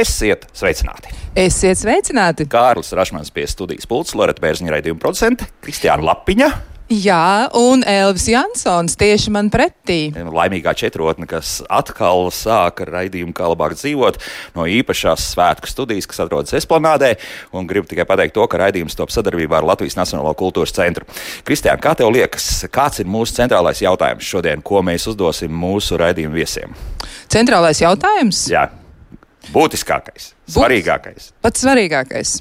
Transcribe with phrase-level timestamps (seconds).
[0.00, 1.10] Esiet sveicināti!
[1.36, 2.46] Esiet sveicināti!
[2.48, 6.48] Kārlis Rašmans pie studijas pults, Loreta Bērziņa raidījuma producente, Kristiāna Lapiņa.
[6.90, 10.08] Jā, un Elvis Jansons tieši man pretī.
[10.16, 14.18] Laimīgā četrotne, kas atkal sāka raidījumu, kā labāk dzīvot,
[14.56, 17.12] no īpašās svētku studijas, kas atrodas Esplanādē.
[17.52, 21.06] Un gribu tikai pateikt to, ka raidījums top sadarbībā ar Latvijas Nacionālo kultūras centru.
[21.46, 26.40] Kristiāna, kā tev liekas, kāds ir mūsu centrālais jautājums šodien, ko mēs uzdosim mūsu raidījumu
[26.40, 26.74] viesiem?
[27.30, 28.48] Centrālais jautājums?
[28.50, 28.70] Jā.
[29.50, 31.30] Būtiskākais, svarīgākais.
[31.42, 32.34] Pats svarīgākais.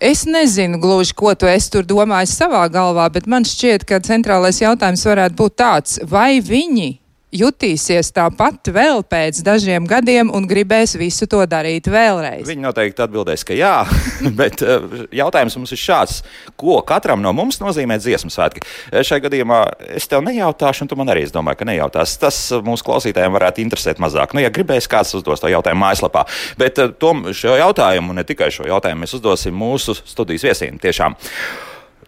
[0.00, 5.04] Es nezinu gluži, ko tu tur domājis savā galvā, bet man šķiet, ka centrālais jautājums
[5.06, 6.96] varētu būt tāds, vai viņi
[7.34, 12.46] jutīsies tāpat vēl pēc dažiem gadiem un gribēs visu to darīt vēlreiz?
[12.46, 13.74] Viņi noteikti atbildēs, ka jā,
[14.40, 14.86] bet eh,
[15.18, 16.20] jautājums mums ir šāds.
[16.58, 18.62] Ko katram no mums nozīmē dziesmu svētki?
[18.92, 19.60] Eh, Šai gadījumā
[19.98, 22.16] es tev nejautāšu, un tu man arī domāju, ka nejautās.
[22.22, 24.36] Tas eh, mūsu klausītājiem varētu interesēt mazāk.
[24.36, 26.26] Nu, ja gribēs kāds uzdos to jautājumu mājaslapā,
[26.60, 31.18] bet tom, šo jautājumu, ne tikai šo jautājumu, mēs uzdosim mūsu studijas viesiem tiešām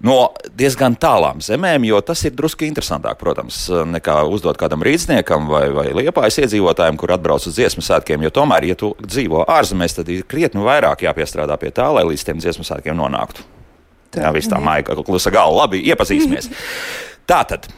[0.07, 0.17] no
[0.59, 5.89] diezgan tālām zemēm, jo tas ir drusku interesantāk, protams, nekā uzdot kādam rīzniekam vai, vai
[6.03, 8.27] liepājas iedzīvotājiem, kur atbrauc uz dziesmu svētkiem.
[8.27, 12.29] Jo tomēr, ja tu dzīvo ārzemēs, tad ir krietni vairāk jāpiestrādā pie tā, lai līdz
[12.29, 13.47] tiem dziesmu svētkiem nonāktu.
[14.15, 16.49] Tā, Jā, viss tā maija, klusa galva, labi, iepazīsimies.
[17.31, 17.69] Tātad.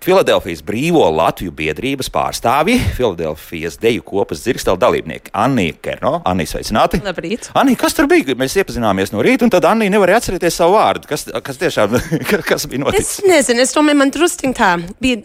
[0.00, 6.12] Filadelfijas Brīvo Latviju biedrības pārstāvji, Filadelfijas deju kopas dzirkstela dalībnieki Anija Kerno.
[6.24, 7.02] Anija, sveicināti!
[7.04, 7.50] Labrīt!
[7.60, 8.32] Anija, kas tur bija?
[8.40, 11.10] Mēs iepazināmies no rīta, un tad Anija nevarēja atcerēties savu vārdu.
[11.10, 11.98] Kas, kas tiešām
[12.48, 13.18] kas bija noticis?
[13.18, 14.70] Es nezinu, es domāju, man drusciņ tā
[15.04, 15.20] bija.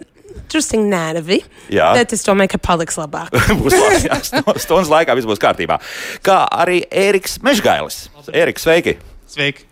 [0.52, 1.38] Drusciņā nervi.
[1.72, 3.32] Jā, bet es domāju, ka paliks labāk.
[3.62, 4.60] būs labi.
[4.66, 5.80] Stundas laikā viss būs kārtībā.
[6.26, 8.10] Kā arī Ēriks Mežgailis.
[8.28, 8.98] Ēriks, sveiki!
[9.32, 9.64] Sveiki!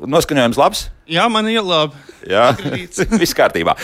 [0.00, 0.84] Noskaņojums labs?
[1.10, 1.98] Jā, man ir labi.
[2.30, 2.50] Jā,
[3.20, 3.74] viss kārtībā.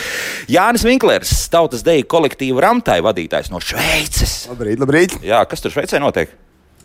[0.51, 4.45] Jānis Vinklers, tautas deju kolektīva Ramtai vadītājs no Šveices.
[4.51, 5.17] Labrīt, labrīt.
[5.25, 6.31] Jā, kas tur Šveicē notiek?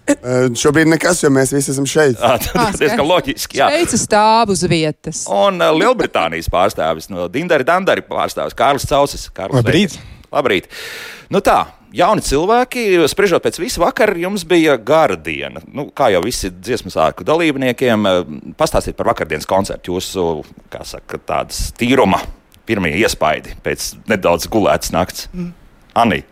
[0.02, 2.18] Uh, šobrīd nekas, jo mēs visi esam šeit.
[2.18, 3.60] Ah, tas ir diezgan loģiski.
[3.60, 5.22] Jā, Šveice stāv uz vietas.
[5.30, 9.28] Un uh, Lielbritānijas pārstāvis no Dindara Dandara pārstāvis Kārlis Causis.
[9.30, 9.94] Kārlis, Labrīt!
[9.94, 10.21] Veids.
[10.32, 10.68] Labrīt!
[11.32, 11.58] Nu tā,
[11.96, 15.62] jauni cilvēki, spriežot pēc visu vakaru, jums bija gara diena.
[15.68, 18.08] Nu, kā jau visi dziesmu sāku dalībniekiem,
[18.58, 19.96] pastāstiet par vakardienas koncertu.
[19.96, 20.26] Jūsu,
[20.72, 22.22] kā saka, tādas tīruma
[22.68, 25.28] pirmie iespaidi pēc nedaudz gulētas nakts.
[25.34, 25.52] Mm.
[25.98, 26.22] Anī.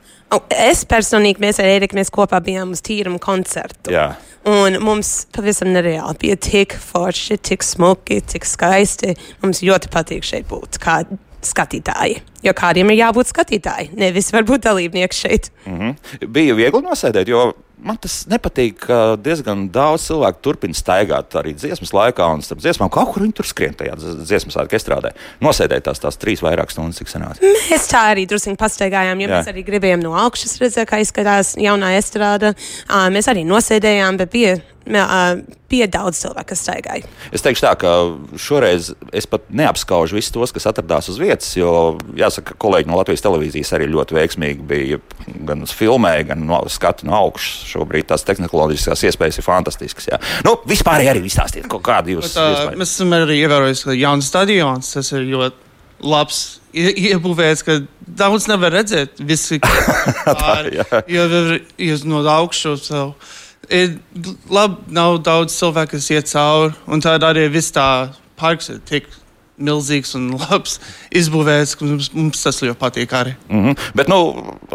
[0.55, 3.91] Es personīgi, mēs ar Eriku mēs kopā bijām uz tīrumu koncertu.
[3.91, 4.13] Jā.
[4.49, 9.17] Un mums pavisam nereāli bija tik forši, tik smuki, tik skaisti.
[9.43, 10.79] Mums ļoti patīk šeit būt.
[10.81, 11.03] Kā
[11.47, 12.21] skatītāji.
[12.45, 15.51] Jo kādiem ir jābūt skatītāji, nevis varbūt dalībnieki šeit.
[15.67, 16.29] Mm -hmm.
[16.29, 17.53] Bija viegli nosēdēt, jo
[17.85, 22.91] man tas nepatīk, ka diezgan daudz cilvēku turpina staigāt arī dziesmas laikā un starp dziesmām.
[22.93, 25.13] Kaut kur viņi tur skrien tajā dziesmas estrādē.
[25.45, 27.41] Nosēdēt tās, tās trīs vairāk stundas, cik senāk.
[27.41, 29.39] Mēs tā arī drusku pastaigājām, jo Jā.
[29.41, 32.55] mēs arī gribējām no augšas redzēt, kā izskatās jaunā estrāde.
[32.89, 34.61] Mēs arī nosēdējām, bet bija
[35.71, 37.09] bija daudz cilvēku, kas staigāja.
[37.35, 37.93] Es teikšu tā, ka
[38.41, 43.25] šoreiz es pat neapskaužu visus tos, kas atradās uz vietas, jo, jāsaka, kolēģi no Latvijas
[43.25, 45.01] televīzijas arī ļoti veiksmīgi bija
[45.47, 47.71] gan uz filmē, gan no skatu no augšas.
[47.71, 50.11] Šobrīd tās tehnoloģiskās iespējas ir fantastiskas.
[50.11, 50.21] Jā.
[50.47, 52.77] Nu, vispār arī izstāstiet, kādu jūs esat.
[52.79, 55.69] Mēs esam arī ievērojuši, ka jauns stadions tas ir ļoti
[56.01, 56.41] labs
[56.73, 57.77] iebūvēts, ka
[58.07, 59.21] daudz nevar redzēt.
[59.27, 59.61] Visi
[60.27, 60.81] pāri,
[61.11, 61.27] jo
[61.79, 63.07] ir no augšas jau
[63.71, 63.97] ir
[64.51, 67.89] labi, nav daudz cilvēku, kas iet cauri, un tad arī viss tā
[68.41, 69.09] parks ir tik
[69.61, 70.79] milzīgs un labs
[71.17, 73.35] izbūvēts, ka mums, mums tas ļoti patīk arī.
[73.51, 73.87] Mm -hmm.
[73.99, 74.19] Bet, nu,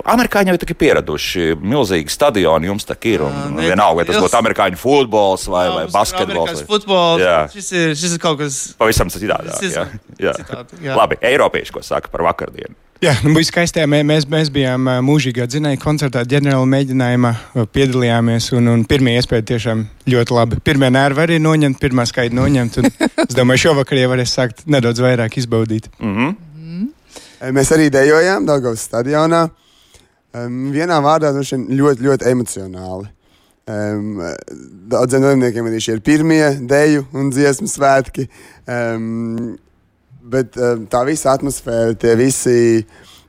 [0.03, 3.25] amerikāņi jau ir pieraduši milzīgi stadioni, jums tā ir.
[3.25, 6.61] Un, uh, vienalga, vai tas būtu amerikāņu futbols vai, vai basketbols.
[6.61, 6.65] Vai...
[6.69, 7.39] Futbols, jā.
[7.53, 9.61] šis, ir, šis ir kaut kas pavisam citādāk.
[9.61, 9.87] Jā.
[10.19, 10.33] Jā.
[10.37, 10.95] Citādi, jā.
[10.95, 12.75] Labi, Eiropieši, ko saka par vakardienu.
[13.05, 13.83] Jā, nu, bija skaisti.
[13.85, 17.31] Mēs, mēs bijām mūžīgā dzinēja koncertā, ģenerāla mēģinājumā
[17.75, 18.47] piedalījāmies.
[18.57, 20.57] Un, un pirmie iespēja tiešām ļoti labi.
[20.65, 22.79] Pirmie nervi arī noņemt, pirmā skaita noņemt.
[23.25, 25.91] Es domāju, šovakar jau varēs sākt nedaudz vairāk izbaudīt.
[25.99, 26.33] Mm -hmm.
[27.53, 29.43] Mēs arī dejojām Daugavas stadionā.
[30.33, 33.11] Um, vienā vārdā ļoti, ļoti emocionāli.
[33.65, 34.17] Um,
[34.89, 38.27] daudziem dalībniekiem arī šie ir pirmie deju un dziesmu svētki.
[38.65, 39.57] Um,
[40.25, 42.57] Bet um, tā visa atmosfēra, tie visi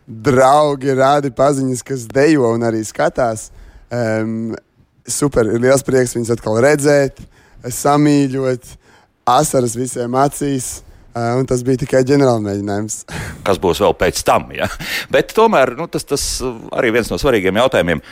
[0.07, 3.51] draugi, rādi paziņas, kas dejo un arī skatās.
[3.93, 4.55] Um,
[5.07, 7.21] super, ir liels prieks viņus atkal redzēt,
[7.67, 8.73] samīļot,
[9.29, 10.81] asaras visiem acīs.
[11.17, 12.99] Un tas bija tikai ģenerāla mēģinājums.
[13.47, 14.51] Kas būs vēl pēc tam?
[14.53, 14.67] Ja?
[15.13, 16.25] Bet tomēr nu, tas, tas
[16.77, 18.03] arī viens no svarīgiem jautājumiem.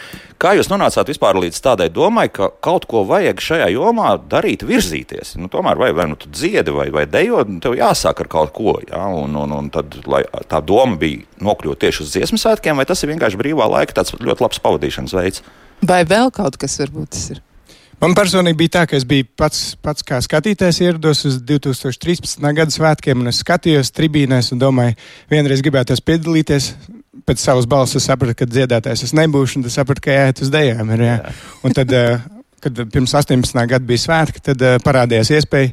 [0.40, 5.34] Kā jūs nonācāt vispār līdz tādai domai, ka kaut ko vajag šajā jomā darīt, virzīties?
[5.36, 8.54] Nu, tomēr vai, vai nu tu dziedi vai, vai dejo, nu, tev jāsāk ar kaut
[8.56, 8.78] ko.
[8.88, 9.04] Ja?
[9.12, 10.00] Un, un, un tad,
[10.48, 14.16] tā doma bija nokļūt tieši uz dziesmu svētkiem, vai tas ir vienkārši brīvā laika tāds
[14.16, 15.44] ļoti labs pavadīšanas veids?
[15.84, 17.44] Vai vēl kaut kas varbūt tas ir?
[18.04, 22.42] Man personīgi bija tā, ka es biju pats, pats kā skatītājs, ierados uz 2013.
[22.52, 24.98] gada svētkiem, un es skatījos tribīnēs un domāju,
[25.32, 26.66] vienreiz gribētos piedalīties.
[27.24, 30.52] Pēc savas balss es sapratu, ka dziedātājs es nebūšu, un es sapratu, ka jāiet uz.
[30.52, 31.16] Ir, jā.
[31.64, 32.20] Un tad, eh,
[32.60, 35.72] kad pirms 18 gadu bija svētki, tad eh, parādījās iespēja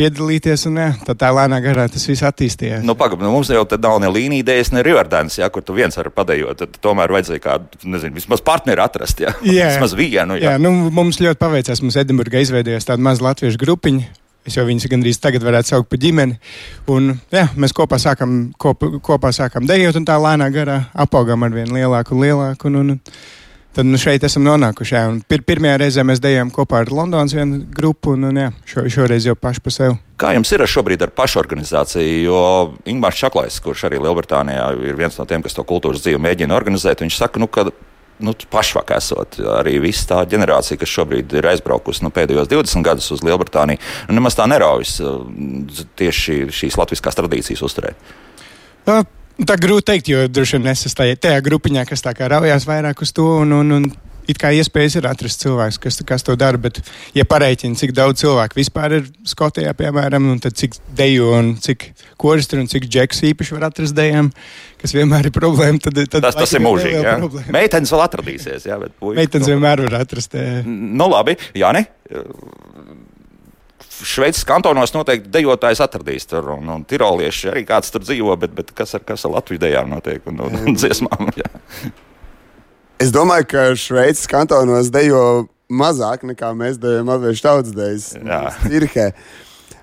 [0.00, 0.66] piedalīties.
[0.70, 2.84] Un, jā, tā, tā lēnā garā tas viss attīstījās.
[2.86, 5.76] Nu, pagaid, nu, mums jau tāda nav ne līnija idejas, ne riverdēns, ja, kur tu
[5.76, 6.62] viens vari padējot.
[6.64, 9.22] Tad tomēr vajadzēja kādu, nezinu, vismaz partneri atrast.
[9.24, 9.34] Ja.
[9.44, 10.38] Jā, vismaz vienu.
[10.40, 10.54] Jā.
[10.54, 11.84] jā, nu, mums ļoti paveicās.
[11.84, 14.16] Mums Edinburgā izveidojās tāda maza latviešu grupiņa.
[14.48, 16.38] Es jau viņus gandrīz tagad varētu saukt par ģimeni.
[16.90, 21.52] Un, jā, mēs kopā sākām, kopā, kopā sākām dejot, un tā lēnā garā apaugām ar
[21.52, 22.70] vien lielāku un lielāku.
[22.70, 22.96] Un, un,
[23.76, 24.94] tad nu, šeit esam nonākuši.
[24.96, 25.02] Jā.
[25.30, 29.28] Pir, pirmajā reizē mēs dejojām kopā ar Londonas vienu grupu, un, un jā, šo, šoreiz
[29.28, 29.98] jau paši pa sevi.
[30.20, 32.16] Kā jums ir šobrīd ar pašorganizāciju?
[32.24, 32.40] Jo
[32.90, 37.04] Ingūns Čaklais, kurš arī Lielbritānijā ir viens no tiem, kas to kultūras dzīvi mēģina organizēt,
[37.04, 37.68] viņš saka, nu, ka
[38.20, 43.08] nu, pašvāk esot arī visa tā ģenerācija, kas šobrīd ir aizbraukusi nu, pēdējos 20 gadus
[43.14, 43.80] uz Lielbritāniju,
[44.10, 45.22] nu, nemaz tā neraujas uh,
[46.00, 48.10] tieši šīs latviskās tradīcijas uzturēt.
[49.40, 49.48] Uh.
[49.48, 53.00] Tā grūti teikt, jo droši vien es esmu tajā, grupiņā, kas tā kā raujās vairāk
[53.00, 53.26] uz to.
[53.40, 53.90] Un, un, un
[54.30, 56.60] it kā iespējas ir atrast cilvēks, kas, kas to dara.
[56.60, 56.80] Bet,
[57.16, 61.90] ja pareiķina, cik daudz cilvēku vispār ir Skotijā, piemēram, un cik deju un cik
[62.20, 64.30] koristi un cik džeks īpaši var atrast dejām,
[64.82, 67.00] kas vienmēr ir problēma, tad, tad tas, tas ir mūžīgi.
[67.04, 67.16] Ja?
[67.54, 68.68] Meitenes vēl atradīsies.
[68.70, 70.36] Jā, bet puiši, Meitenes nu, vienmēr var atrast.
[70.36, 70.60] Jā.
[70.66, 71.86] Nu, labi, Jāni.
[74.06, 78.74] Šveices kantonos noteikti dejotājs atradīs tur, un, un tirolieši arī kāds tur dzīvo, bet, bet
[78.76, 81.32] kas ar, kas ar Latviju dejām notiek un, un, un dziesmām?
[81.40, 81.50] Jā.
[83.00, 88.08] Es domāju, ka Šveices kantonos dejo mazāk nekā mēs dejojam latviešu tautas dejas.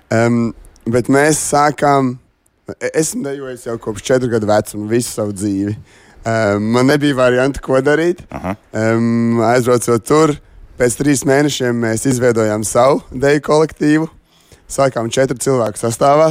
[0.08, 0.52] Um,
[0.88, 2.14] bet mēs sākām,
[2.92, 5.74] esmu dejojis jau kopš četru gadu vecuma, visu savu dzīvi.
[6.28, 8.22] Um, man nebija variantu, ko darīt.
[8.72, 10.34] Um, aizbraucot tur,
[10.78, 14.04] Pēc trīs mēnešiem mēs izveidojām savu deju kolektīvu.
[14.70, 16.28] Sākām četru cilvēku sastāvā.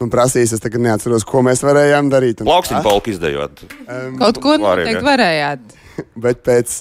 [0.00, 2.40] Man prasīs, es tagad neatceros, ko mēs varējām darīt.
[2.48, 3.60] Plauksim polku izdejot.
[3.84, 5.76] Um, Kaut ko noteikti varējāt.
[6.24, 6.78] Bet pēc,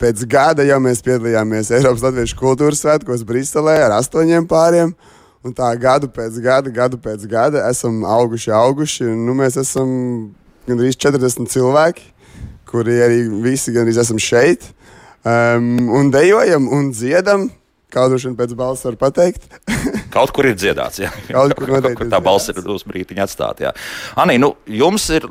[0.00, 4.96] pēc gada jau mēs piedalījāmies Eiropas Latviešu kultūras svētkos Briselē ar astoņiem pāriem.
[5.44, 9.12] Un tā gadu pēc gada, gadu pēc gada esam auguši, auguši.
[9.12, 9.90] Nu, mēs esam
[10.64, 12.12] gandrīz 40 cilvēki,
[12.70, 14.70] kuri arī visi gandrīz esam šeit.
[15.20, 17.50] Um, un dejojam un dziedam.
[17.90, 19.48] Kādu šodien pēc balss var pateikt?
[20.14, 21.10] Kaut kur ir dziedāts, jā.
[21.26, 23.74] Kaut kur, kaut kur tā balss ir uz brīdiņu atstāta.
[24.18, 25.26] Anī, nu, jums ir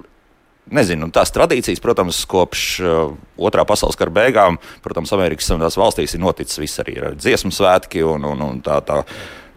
[0.76, 6.24] nezinu, tās tradīcijas, protams, kopš uh, otrā pasaules kara beigām, protams, Amerikas Savienotās valstīs ir
[6.24, 9.02] noticis viss arī ar dziesmu svētki, un, un, un tā, tā,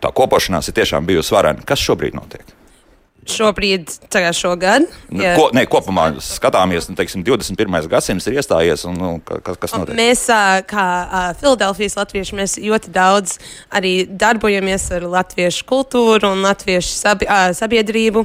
[0.03, 1.67] tā kopošanās ir tiešām bijusi varena.
[1.69, 2.55] Kas šobrīd notiek?
[3.23, 4.87] Šobrīd, tagad šogad.
[5.15, 7.87] Nu, ko, ne, kopumā skatāmies, nu, teiksim, 21.
[7.91, 8.83] gadsimts ir iestājies.
[8.91, 9.95] Un, nu, kas, kas notiek?
[9.95, 10.25] Mēs,
[10.67, 10.87] kā
[11.39, 13.37] Filadelfijas latvieši, mēs ļoti daudz
[13.71, 18.25] arī darbojamies ar latviešu kultūru un latviešu sabi sabiedrību.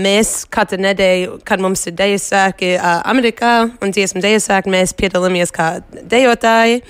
[0.00, 3.54] Mēs katru nedēļu, kad mums ir deju sēki Amerikā
[3.84, 6.80] un dziesmu deju sēki, mēs piedalāmies kā dejotāji.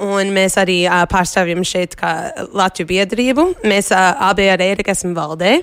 [0.00, 0.78] Un mēs arī
[1.12, 3.44] pārstāvjam šeit kā Latviju biedrību.
[3.68, 5.58] Mēs abi ar Ēriku esam valdē.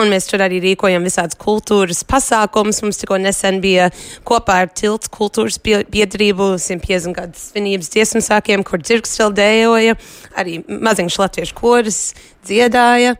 [0.00, 2.80] Un mēs tur arī rīkojam visādas kultūras pasākumus.
[2.84, 3.90] Mums tikko nesen bija
[4.28, 9.96] kopā ar Tilts kultūras biedrību 150 gadu svinības dziesmu sākiem, kur dzirksteli dējoja,
[10.40, 12.00] arī maziņš latviešu koris
[12.48, 13.16] dziedāja.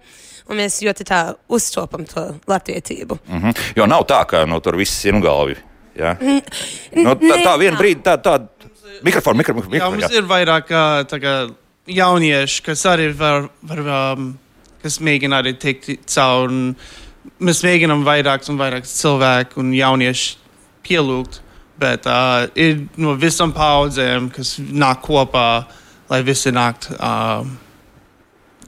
[0.46, 1.20] Un mēs ļoti tā
[1.52, 3.18] uztopam to latvietību.
[3.28, 3.64] Mm -hmm.
[3.76, 5.56] Jo nav tā, ka no tur viss ir galvi.
[5.96, 6.16] Ja?
[6.92, 8.38] No, tā, tā viena brīdi, tā, tā
[9.04, 9.68] mikrofona, mikrofona.
[9.68, 10.16] Mikro, jā, mums jā.
[10.20, 11.36] ir vairāk kā,
[11.86, 13.48] jaunieši, kas arī var.
[13.66, 14.34] var um,
[14.86, 16.70] kas mēģina arī tikt cauri.
[17.42, 20.36] Mēs mēģinām vairāk un vairāk cilvēku un jauniešu
[20.86, 21.40] pielūgt,
[21.80, 25.66] bet uh, ir no visām paudzēm, kas nāk kopā,
[26.10, 26.94] lai visi nāktu.
[27.00, 27.65] Uh,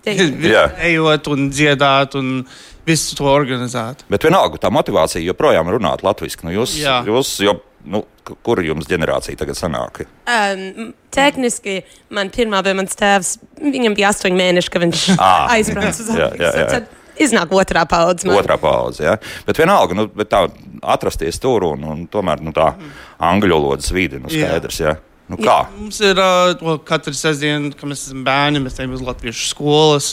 [0.07, 2.43] Ejot un dziedāt un
[2.89, 4.05] visu to organizēt.
[4.13, 6.45] Bet vienalga, tā motivācija joprojām runāt latviešu.
[6.47, 7.01] Nu, jūs, Jā.
[7.07, 8.05] jūs, jo, nu,
[8.47, 10.05] kur jums ģenerācija tagad sanāk?
[10.29, 11.81] Um, tehniski
[12.15, 13.35] man pirmā bija mans tēvs.
[13.61, 15.51] Viņam bija astoņi mēneši, kad viņš ah.
[15.57, 16.87] aizbrauca uz Ameriku.
[17.19, 18.29] Iznāk otrā paudze.
[18.29, 18.37] Man.
[18.39, 19.17] Otrā paudze, jā.
[19.43, 20.45] Bet vienalga, nu, bet tā
[20.87, 22.93] atrasties tur un, un tomēr nu, tā mm.
[23.27, 24.93] angļu valodas vide, nu, skaidrs, jā.
[24.95, 25.08] jā.
[25.29, 25.45] Nu, kā?
[25.45, 30.13] Jā, mums ir uh, katru sestdienu, kad mēs esam bērni, mēs ejam uz latviešu skolas.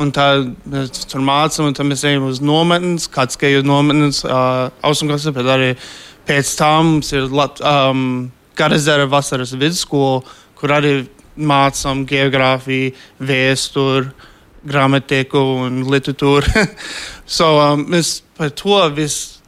[0.00, 0.26] Un tā
[0.68, 5.48] mēs tur mācām, un tad mēs ejam uz nometnes, kāds geju nometnes, uh, austrumklasē, bet
[5.48, 5.70] arī
[6.28, 10.20] pēc tam mums ir Lat, um, Garazera vasaras vidusskola,
[10.60, 10.94] kur arī
[11.40, 12.92] mācām geogrāfiju,
[13.24, 14.12] vēsturi,
[14.68, 16.66] gramatiku un literatūru.
[17.38, 19.39] so um, mēs par to visu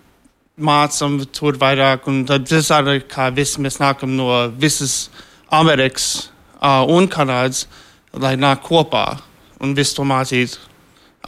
[0.60, 4.28] mācām tur vairāk, un tad tas arī kā visi mēs nākam no
[4.60, 5.06] visas
[5.52, 6.28] Amerikas
[6.60, 7.66] uh, un Kanādas,
[8.12, 9.06] lai nāk kopā
[9.62, 10.58] un visu to mācīt.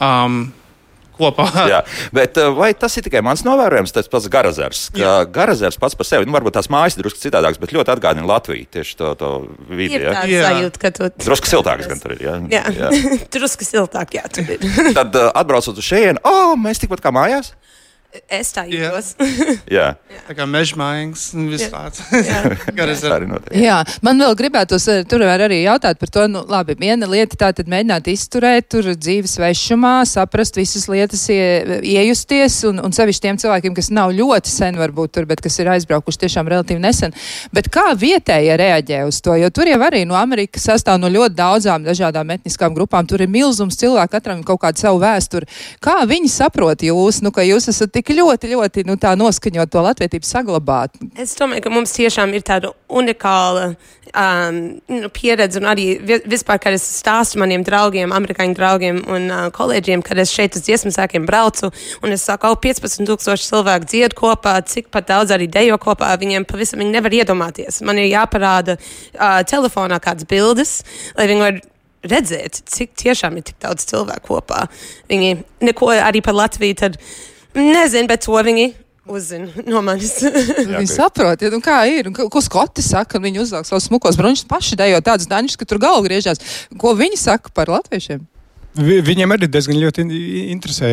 [0.01, 0.51] Um,
[1.15, 1.45] kopā.
[1.71, 1.77] Jā,
[2.13, 4.89] bet vai tas ir tikai mans novērojums, tas pats Garazers?
[5.31, 8.67] Garazers pats par sevi, nu, varbūt tās mājas ir drusku citādākas, bet ļoti atgādina Latviju
[8.75, 9.29] tieši to, to
[9.71, 9.95] vidi.
[9.95, 10.17] Ir Ja?
[10.19, 10.49] tāds Jā.
[10.51, 11.07] sajūta, ka tu.
[11.25, 12.25] Drusku siltāks gan tur ir.
[12.27, 12.91] Jā, Jā, jā.
[13.37, 14.67] drusku siltāk, jā, tur ir.
[14.97, 17.53] Tad atbraucot uz šejienu, oh, mēs tikpat kā mājās.
[18.31, 18.89] Es tā Jā.
[18.89, 19.13] jūtos.
[19.75, 19.93] Jā,
[20.25, 21.69] Tā kā mežmaiņas un viss Jā.
[21.73, 22.01] tāds.
[22.15, 22.39] Jā.
[23.15, 23.53] arī notiek.
[23.59, 27.51] Jā, man vēl gribētos eh, tur arī jautāt par to, nu, labi, viena lieta tā
[27.57, 33.39] tad mēģināt izturēt tur dzīves vešumā, saprast visas lietas, ie, iejusties, un, un sevišķi tiem
[33.41, 37.13] cilvēkiem, kas nav ļoti sen varbūt tur, bet kas ir aizbraukuši tiešām relatīvi nesen.
[37.55, 39.35] Bet kā vietējie reaģē uz to?
[39.39, 43.07] Jo tur jau arī no Amerikas sastāv no ļoti daudzām dažādām etniskām grupām.
[43.09, 45.49] Tur ir milzums cilvēku, katram ir kaut kāda savu vēsturi.
[45.83, 50.27] Kā viņi saprot jūs, nu, ka jūs esat tik ļoti, ļoti, nu, noskaņot to latvietību
[50.27, 50.93] saglabāt?
[51.17, 54.59] Es domāju, ka mums tiešām ir tāda unikāla um,
[54.91, 59.49] nu, pieredze, un arī vi- vispār, kad es stāstu maniem draugiem, amerikāņu draugiem un uh,
[59.55, 61.71] kolēģiem, kad es šeit uz dziesmu sākiem braucu,
[62.03, 66.45] un es saku, oh, 15,000 cilvēku dzied kopā, cik pat daudz arī dejo kopā, viņiem
[66.45, 67.81] pavisam viņi nevar iedomāties.
[67.81, 70.83] Man ir jāparāda uh, telefonā kādas bildes,
[71.17, 71.63] lai viņi var
[72.05, 74.67] redzēt, cik tiešām ir tik daudz cilvēku kopā.
[75.09, 76.99] Viņi neko arī par Latviju tad
[77.55, 78.67] nezina, bet to viņi
[79.05, 80.15] uzzina no manis.
[80.71, 82.07] Viņi saprot, ja, nu, kā ir.
[82.09, 85.67] un Ko, ko skoti saka, viņi uzvelk savus smukos bruņus paši dejo tādus daņus, ka
[85.69, 86.41] tur galva griežās.
[86.81, 88.23] Ko viņi saka par latviešiem?
[88.81, 90.15] Vi, viņiem arī diezgan ļoti in-
[90.57, 90.89] interesē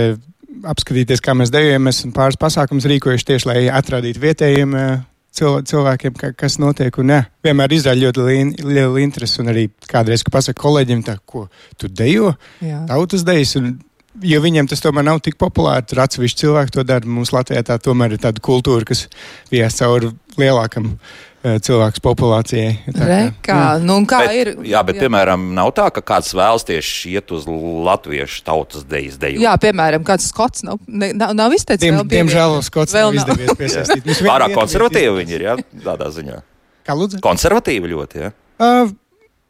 [0.68, 4.90] apskatīties, kā mēs dejojamies un pāris pasākumus rīkojuši tieši, lai atrādītu vietējiem eh,
[5.34, 6.94] cil- cilvēkiem, ka, kas notiek.
[7.02, 9.40] Un, jā, vienmēr izrāda ļoti lielu, interesi.
[9.42, 11.48] Un arī kādreiz, kad pasakā kolēģiem, tā, ko
[11.80, 12.84] tu dejo, Jā.
[12.92, 13.56] tautas dejas.
[13.58, 13.72] Un,
[14.20, 15.86] Jo viņiem tas tomēr nav tik populāri.
[15.88, 17.08] Tur atsevišķi cilvēki to dara.
[17.08, 19.06] Mums Latvijā tā tomēr ir tāda kultūra, kas
[19.48, 22.74] vies cauri lielākam uh, cilvēku populācijai.
[22.90, 24.52] Tā kā, Re, kā, nu, un kā bet, ir?
[24.68, 25.06] jā, bet, jā.
[25.06, 29.40] piemēram, nav tā, ka kāds vēlas tieši iet uz latviešu tautas dejas deju.
[29.42, 31.88] Jā, piemēram, kāds skots nav, ne, nav, nav izteicis.
[31.88, 34.12] Diem, diemžēl Skots Vēl nav izdevies piesaistīt.
[34.28, 35.56] Pārāk konservatīvi viņi ir, jā,
[35.88, 36.42] tādā ziņā.
[36.84, 37.22] Kā lūdzu?
[37.24, 38.34] Konservatīvi ļoti, jā.
[38.62, 38.92] Uh,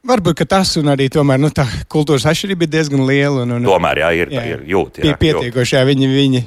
[0.09, 3.45] varbūt ka tas un arī tomēr nu, tā kultūras atšķirība ir diezgan liela.
[3.47, 4.45] Un, un, Tomēr, jā, ir, Jā.
[4.57, 5.01] ir jūt.
[5.03, 6.45] Pie, Jā, pietiekoši, jā, viņi, viņi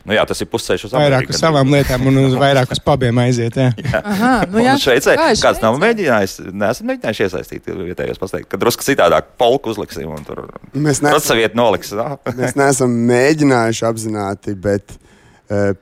[0.00, 1.34] Nu, jā, tas ir pusceļš uz vairāk Ameriku.
[1.36, 3.52] uz savām lietām un uz vairāk uz pabiem aiziet.
[3.60, 3.66] Jā.
[4.00, 4.70] Aha, nu, jā.
[4.72, 5.82] jā, Šveicē, Kā ir kāds nav Šveicē?
[5.84, 10.40] mēģinājis, neesam mēģinājuši iesaistīt vietējos pasteikti, ka drusku citādāk polku uzliksim un tur
[10.72, 11.92] Mēs neesam, noliks.
[12.32, 14.96] mēs neesam mēģinājuši apzināti, bet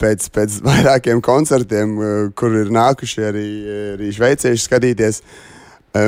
[0.02, 1.94] pēc, pēc vairākiem koncertiem,
[2.34, 3.46] kur ir nākuši arī,
[3.94, 5.54] arī šveicieši skatīties, eh,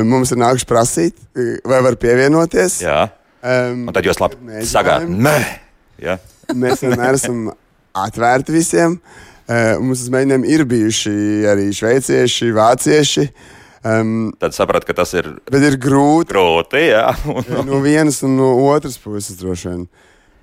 [0.04, 2.80] mums ir nākuši prasīt, eh, vai var pievienoties.
[2.84, 3.08] Jā,
[3.40, 5.08] Um, un tad jūs labi sagādājat.
[5.25, 5.37] Nē,
[6.04, 6.18] jā.
[6.52, 7.46] Mēs vienmēr esam
[7.96, 8.99] atvērti visiem.
[9.50, 11.14] Uh, mums uz mēģinājumiem ir bijuši
[11.49, 13.25] arī šveicieši, vācieši.
[13.80, 16.84] Um, Tad sapratu, ka tas ir bet ir grūti grūti.
[16.90, 17.06] Jā,
[17.64, 19.88] no vienas un no otras puses droši vien.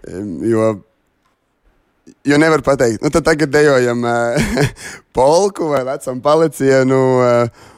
[0.10, 0.74] Um, jo,
[2.26, 4.74] jo nevar pateikt, nu tad tagad dejojam uh,
[5.18, 7.04] polku vai lecam palicienu.
[7.22, 7.76] Uh,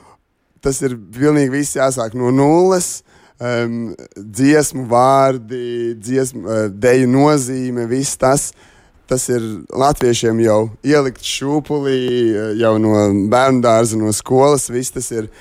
[0.63, 2.99] tas ir pilnīgi viss jāsāk no nulles.
[3.39, 8.49] Um, dziesmu vārdi, dziesmu, uh, deju nozīme, viss tas.
[9.09, 12.01] Tas ir latviešiem jau ielikt šūpulī,
[12.33, 12.97] uh, jau no
[13.31, 14.67] bērnu dārza, no skolas.
[14.67, 15.31] Viss tas ir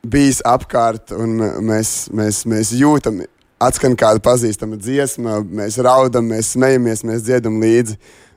[0.00, 1.36] bijis apkārt, un
[1.68, 3.20] mēs, mēs, mēs jūtam,
[3.62, 7.98] atskan kāda pazīstama dziesma, mēs raudam, mēs smejamies, mēs dziedam līdzi.
[7.98, 8.31] Un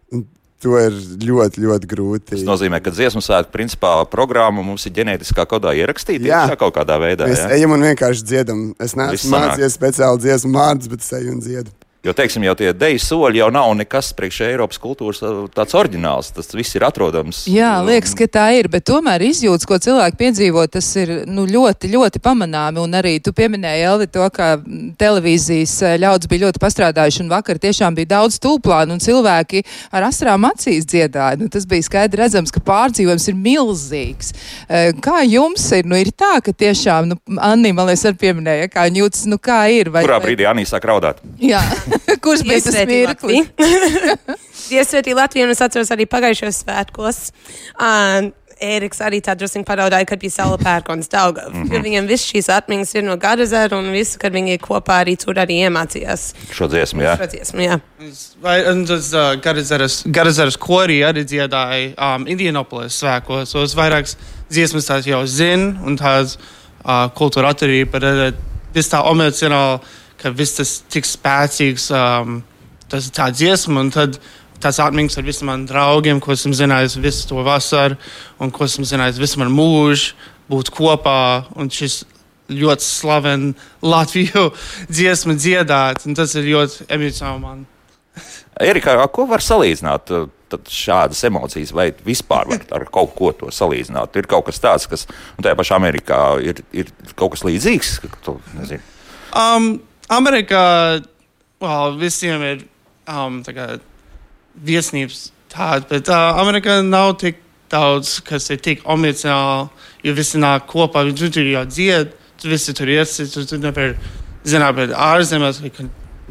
[0.65, 2.31] To ir ļoti, ļoti grūti.
[2.31, 6.25] tas nozīmē, ka dziesmu svētku principā programma mums ir ģenētiskā kodā ierakstīta.
[6.25, 6.43] Jā.
[6.49, 7.27] Jā, kaut kādā veidā.
[7.29, 7.51] Mēs Jā.
[7.59, 8.61] ejam un vienkārši dziedam.
[8.81, 11.75] Es neesmu mācījies speciāli dziesmu vārdus, bet es eju un dziedu.
[12.05, 16.27] Jo, teiksim, jau tie deju soļi jau nav nekas priekš Eiropas kultūras uh, tāds oriģināls.
[16.35, 17.39] Tas viss ir atrodams.
[17.49, 21.89] Jā, liekas, ka tā ir, bet tomēr izjūtas, ko cilvēki piedzīvo, tas ir nu, ļoti,
[21.95, 22.83] ļoti pamanāmi.
[22.83, 27.33] Un arī tu pieminēji, Elvi, to, ka mm, televīzijas eh, ļaudis bija ļoti pastrādājuši, un
[27.33, 31.41] vakar tiešām bija daudz tūplānu, un cilvēki ar asrām acīs dziedāja.
[31.41, 34.31] Nu, tas bija skaidri redzams, ka pārdzīvojums ir milzīgs.
[34.69, 35.89] Eh, Kā jums ir?
[35.89, 39.63] Nu, ir tā, ka tiešām, nu, Anni, man liekas, arī pieminēja, kā jūtas, nu, kā
[39.73, 39.89] ir.
[39.89, 41.25] Vai, Kurā brīdī Anī sāk raudāt?
[41.41, 41.65] Jā,
[42.23, 43.51] kurš bija tas mirklis?
[44.69, 47.21] Dievsvētī Latviju, un es atceros arī pagājušos svētkos.
[47.75, 48.33] Uh,
[48.63, 51.49] Ēriks arī tā drusku paraudāja, kad bija Sala pērkons Daugava.
[51.49, 51.73] Mm -hmm.
[51.73, 55.35] Jo viņiem viss šīs atmiņas ir no Garazera un visu, kad viņi kopā arī tur
[55.35, 56.33] arī iemācījās.
[56.51, 57.17] Šo dziesmu, jā.
[57.17, 57.79] Šo dziesmu, jā.
[58.41, 59.35] Vai, tas uh,
[60.05, 63.45] Garazaras korī arī dziedāja um, Indianapolis svēkos.
[63.45, 64.15] So es vairākas
[64.49, 68.39] dziesmas tās jau zinu un tās uh, kultūra atturība, bet uh,
[68.73, 69.79] viss tā emocionāli,
[70.25, 72.39] ka viss tas tik spēcīgs, um,
[72.89, 74.17] tas ir tā dziesma un tad
[74.63, 77.99] tās atmiņas ar visiem maniem draugiem, ko esmu zinājis visu to vasaru,
[78.41, 80.15] un ko esmu zinājis visu manu mūžu,
[80.49, 81.45] būt kopā.
[81.59, 82.01] Un šis
[82.49, 84.49] ļoti slavens Latviju
[84.95, 87.69] dziesmu dziedāt, un tas ir ļoti emocionāli.
[88.71, 90.27] Erika, ko var salīdzināt uh,
[90.71, 94.17] šādas emocijas, vai vispār var ar kaut ko to salīdzināt?
[94.17, 95.05] Ir kaut kas tāds, kas
[95.35, 97.99] un tajā pašā Amerikā ir, ir kaut kas līdzīgs.
[98.05, 98.81] ka Tu, nezini.
[99.35, 99.75] Um,
[100.11, 100.65] Amerikā
[101.61, 102.65] well, visiem ir
[103.09, 103.77] um, kā
[104.65, 109.69] viesnības tāda, bet uh, Amerikā nav tik daudz, kas ir tik emocionāli,
[110.05, 113.95] jo visi nāk kopā, viņi tur jau dzied, tu visi tur iesi, tu, tu nevar
[114.45, 115.63] zināt, bet ārzemēs,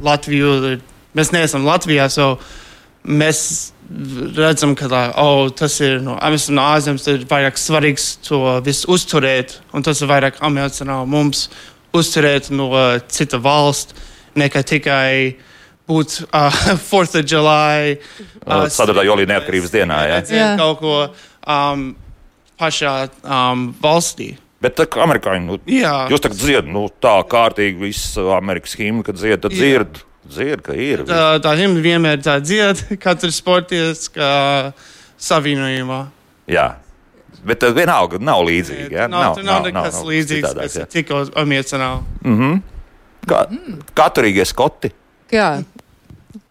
[0.04, 0.76] Latviju,
[1.14, 2.34] mēs neesam Latvijā, so
[3.06, 3.72] mēs
[4.34, 8.14] redzam, ka tā, oh, tas ir no, mēs esam no ārzemes, tad ir vairāk svarīgs
[8.24, 11.46] to visu uzturēt, un tas ir vairāk emocionāli mums
[11.94, 13.94] uzturēt no uh, cita valsts,
[14.38, 15.36] nekā tikai
[15.88, 17.98] būt uh, 4th of July.
[18.44, 19.04] Uh, 4.
[19.06, 20.16] jūlijā neatkarības dienā, jā.
[20.22, 20.54] Redzēt Jā.
[20.60, 21.92] kaut ko um,
[22.60, 24.34] pašā um, valstī.
[24.64, 26.06] Bet tā kā amerikāņi, nu, Jā.
[26.08, 30.76] jūs tagad dziedat, nu, tā kārtīgi viss Amerikas himna, kad dziedat, tad dzird, dzird, ka
[30.78, 31.02] ir.
[31.08, 34.72] Tā, tā himna vienmēr tā dzied, katrs sporties, kā
[35.20, 36.00] savienojumā.
[36.48, 36.70] Jā.
[37.44, 38.90] Bet tad vienalga nav līdzīga.
[38.92, 39.06] Ja?
[39.10, 42.50] Nav, nav, nav nekas līdzīgs, citādāks, kas ir tikko emocionāli.
[43.28, 43.46] Kā,
[43.96, 44.90] Katurīgie skoti.
[45.32, 45.48] Jā,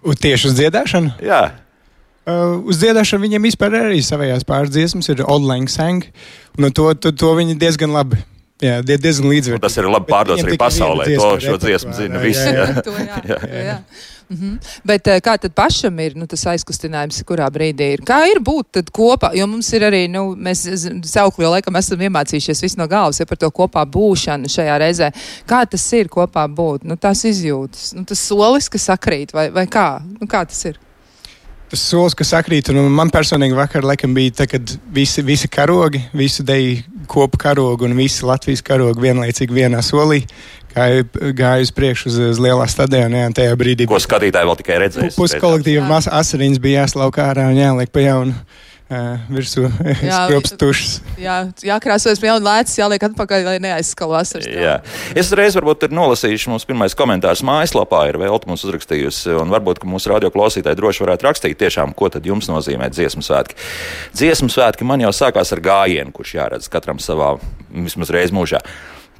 [0.03, 1.15] Un tieši uz dziedāšanu.
[1.23, 1.41] Jā.
[2.23, 6.05] Uh, uz dziedāšanu viņiem vispār arī savējās pārdziesmas ir Old Lang Sang,
[6.55, 8.21] un to, to, to viņi diezgan labi.
[8.61, 9.61] Jā, die- diezgan līdzvērtīgi.
[9.61, 11.07] tas ir labi pārdots arī pasaulē.
[11.17, 12.49] To šo dziesmu zina jā, visi.
[12.53, 12.83] jā, jā.
[12.85, 13.21] to jā.
[13.33, 13.63] jā.
[13.65, 13.77] jā.
[14.29, 14.53] Mhm.
[14.87, 18.03] Bet eh, kā tad pašam ir nu, tas aizkustinājums, kurā brīdī ir?
[18.07, 19.33] Kā ir būt tad kopā?
[19.35, 20.63] Jo mums ir arī, nu, mēs
[21.03, 25.11] jau laikam esam iemācījušies visu no galvas ja par to kopā būšanu šajā reizē.
[25.49, 26.87] Kā tas ir kopā būt?
[26.87, 29.99] Nu, tās izjūtas, nu, tas solis, kas sakrīt, vai, vai kā?
[30.19, 30.79] Nu, kā tas ir?
[31.73, 36.43] Tas solis, kas sakrīt, man personīgi vakar laikam bija tā, kad visi, visi karogi, visi
[36.45, 40.19] deji kopu karogi un visi Latvijas karogi vienlaicīgi vienā solī
[40.75, 43.23] gāja uz priekšu uz, uz lielā stadionā.
[43.23, 45.17] jā, un Tajā brīdī Ko skatītāji vēl tikai redzēs.
[45.17, 48.35] pusi kolektīva mas- asarīns bija jāslauk ārā un jāliek pa jaunu
[49.31, 49.65] virsū
[50.09, 50.93] Jā, skrops tušas.
[51.21, 54.47] Jā, jākrāsojas pie jauna lēcas, jāliek atpakaļ, lai neaizskalo asaras.
[54.49, 54.77] Jā.
[55.17, 59.81] Es reiz varbūt ir nolasījuši mums pirmais komentārs mājaslapā, ir vēl mums uzrakstījusi, un varbūt,
[59.83, 63.59] ka mūsu radio klausītāji droši varētu rakstīt tiešām, ko tad jums nozīmē dziesmu svētki.
[64.15, 67.35] Dziesmu svētki man jau sākās ar gājienu, kurš jāredz katram savā,
[67.73, 68.63] vismaz reiz mūžā.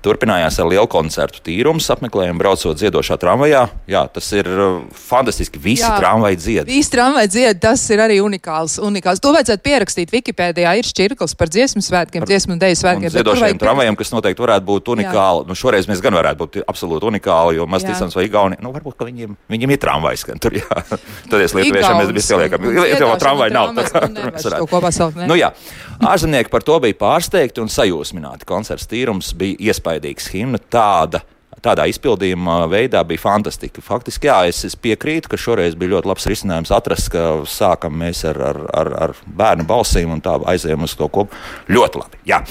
[0.03, 3.61] Turpinājās ar lielu koncertu tīrums, apmeklējumu braucot dziedošā tramvajā.
[3.87, 5.61] Jā, tas ir uh, fantastiski.
[5.63, 5.93] Visi Jā.
[5.95, 6.67] tramvaji dzied.
[6.67, 8.75] Visi tramvaji dzied, tas ir arī unikāls.
[8.83, 9.21] unikāls.
[9.23, 10.73] To vajadzētu pierakstīt Wikipēdijā.
[10.81, 13.13] Ir šķirklis par dziesmu svētkiem, dziesmu un Un svētkiem.
[13.15, 15.47] ziedošajiem tramvajiem, kas noteikti varētu būt unikāli.
[15.47, 17.93] Nu, šoreiz mēs gan varētu būt absolūti unikāli, jo maz Jā.
[17.95, 18.59] ticams vai Igauni.
[18.59, 20.25] Nu, varbūt, ka viņiem, viņiem ir tramvajs.
[20.27, 20.67] gan Tur, jā.
[21.31, 22.67] Tad es lietuviešiem mēs visi liekam.
[22.75, 23.71] Lietuvā tramvaji nav.
[25.39, 25.53] jā,
[26.03, 28.43] ārzemnieki par to bija pārsteigti un sajūsmināti.
[28.49, 29.55] Koncerts tīrums bija
[29.93, 30.29] iespaidīgs.
[30.33, 31.21] Himna tāda.
[31.63, 33.79] Tādā izpildījuma veidā bija fantastiski.
[33.83, 38.25] Faktiski, jā, es, es piekrītu, ka šoreiz bija ļoti labs risinājums atrast, ka sākam mēs
[38.27, 41.39] ar, ar, ar, ar bērnu balsīm un tā aizējām uz to kopu.
[41.71, 42.19] Ļoti labi.
[42.27, 42.41] Jā.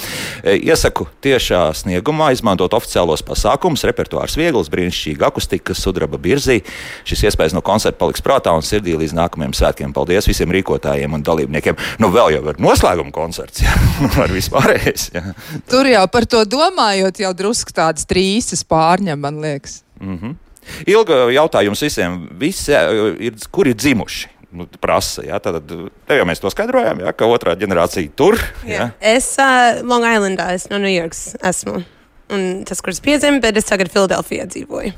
[0.41, 6.63] E, Iesaku tiešā sniegumā izmantot oficiālos pasākumus, repertuārs viegls, brīnišķīga akustika, sudraba birzī.
[7.09, 9.93] Šis iespējas no koncerta paliks prātā un sirdī līdz nākamajiem svētkiem.
[9.93, 11.77] Paldies visiem rīkotājiem un dalībniekiem.
[12.01, 13.77] Nu, vēl jau ir noslēguma koncerts, jā,
[14.25, 15.11] ar vispārējais.
[15.13, 15.37] Jā.
[15.69, 18.65] Tur jau par to domājot, jau drusku tādas trīsas
[19.03, 19.83] pārņem, man liekas.
[20.87, 24.31] Ilga jautājums visiem, visi, ir, kur ir dzimuši?
[24.53, 28.37] Nu, prasa, jā, tad te jau mēs to skaidrojām, jā, ka otrā ģenerācija tur.
[28.69, 28.91] Jā.
[29.01, 31.81] Es uh, Long Islandā, es no New Yorkas esmu.
[32.33, 34.93] Un tas, kurš piedzimu, bet es tagad Filadelfijā dzīvoju.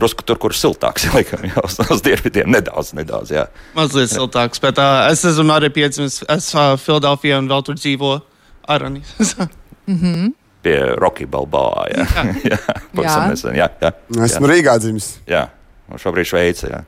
[0.00, 3.34] Drusku tur, kur siltāks, laikam, jau uz, dienvidiem nedaudz, nedaudz.
[3.36, 3.46] Jā.
[3.76, 6.22] Mazliet siltāks, bet uh, es esmu arī piedzimis.
[6.32, 8.24] Es uh, Filadelfijā un vēl tur dzīvoju.
[8.70, 9.04] Arani.
[10.64, 11.86] Pie Rocky Balboa.
[11.92, 12.06] Jā,
[12.52, 12.58] jā.
[12.92, 13.28] pavisam Jā.
[13.32, 13.92] nesen, jā, jā,
[14.26, 15.12] Esmu Rīgā dzimis.
[15.30, 15.46] jā.
[15.90, 16.68] Un šobrīd Šveice.
[16.70, 16.84] Jā.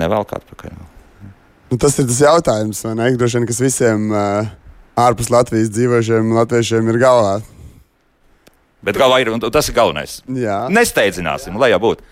[0.00, 0.74] Nevēl kā atpakaļ.
[1.70, 3.06] Nu, tas ir tas jautājums, vai ne?
[3.16, 4.50] Droši vien, kas visiem uh,
[5.00, 7.38] ārpus Latvijas dzīvošiem latviešiem ir galvā.
[8.84, 10.18] Bet galvā ir, un tas ir galvenais.
[10.36, 10.62] Jā.
[10.72, 12.04] Nesteidzināsim, lai jau būtu.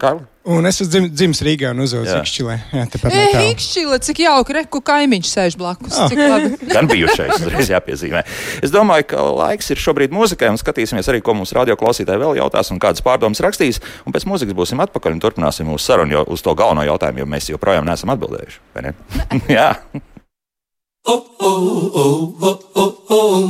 [0.00, 0.22] Karli?
[0.48, 2.20] Un es esmu dzim, dzimis Rīgā un uzaugusi Jā.
[2.24, 2.54] Ikšķilē.
[2.72, 3.48] Jā, tāpat E, netālu.
[3.52, 5.96] Ikšķila, cik jauki, reku kaimiņš sēž blakus.
[5.98, 6.06] Ah.
[6.08, 6.50] Cik labi.
[6.74, 8.22] Gan bijušais, uzreiz jāpiezīmē.
[8.64, 12.72] Es domāju, ka laiks ir šobrīd mūzikai, un skatīsimies arī, ko mums radioklausītāji vēl jautās
[12.72, 13.82] un kādas pārdomas rakstīs.
[14.08, 17.50] Un pēc mūzikas būsim atpakaļ un turpināsim mūsu sarunu uz to galveno jautājumu, jo mēs
[17.52, 18.62] joprojām neesam atbildējuši.
[18.76, 18.94] vai ne?
[19.58, 19.74] Jā.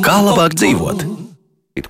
[0.07, 1.07] Kā labāk dzīvot?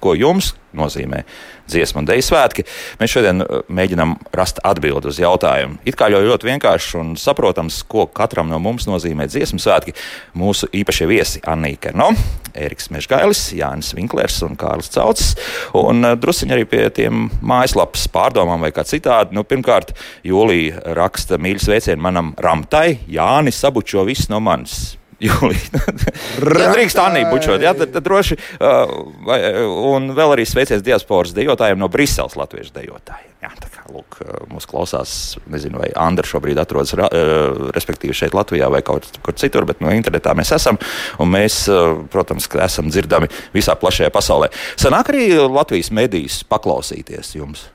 [0.02, 1.22] Ko jums nozīmē
[1.66, 2.66] dziesmu un dēļu svētki?
[3.00, 5.80] Mēs šodien uh, mēģinām rast atbildi uz jautājumu.
[5.88, 9.96] It kā jau ļoti vienkārši un saprotams, ko katram no mums nozīmē dziesmu svētki.
[10.38, 12.10] Mūsu īpašie viesi Annika Kerno,
[12.56, 15.34] Eriks Mežgailis, Jānis Vinklers un Kārlis Caucis.
[15.76, 19.36] Un uh, drusciņi arī pie tiem mājaslapas pārdomām vai kā citādi.
[19.36, 19.94] Nu, pirmkārt,
[20.26, 24.96] Jūlija raksta mīļas sveicienu manam Ramtai, Jānis sabučo visu no manis.
[25.22, 25.80] Jūlija.
[26.60, 28.36] ja drīkst Anī bučot, jā, tad, tad droši.
[28.60, 28.90] Uh,
[29.94, 33.32] un vēl arī sveiciens diasporas dejotājiem no Briseles latviešu dejotājiem.
[33.46, 34.18] Jā, tā kā, lūk,
[34.50, 35.10] mūs klausās,
[35.52, 39.92] nezinu, vai Andra šobrīd atrodas, uh, respektīvi šeit Latvijā vai kaut kur citur, bet no
[39.94, 40.80] internetā mēs esam.
[41.22, 44.52] Un mēs, uh, protams, esam dzirdami visā plašajā pasaulē.
[44.80, 47.70] Sanāk arī Latvijas medijas paklausīties jums.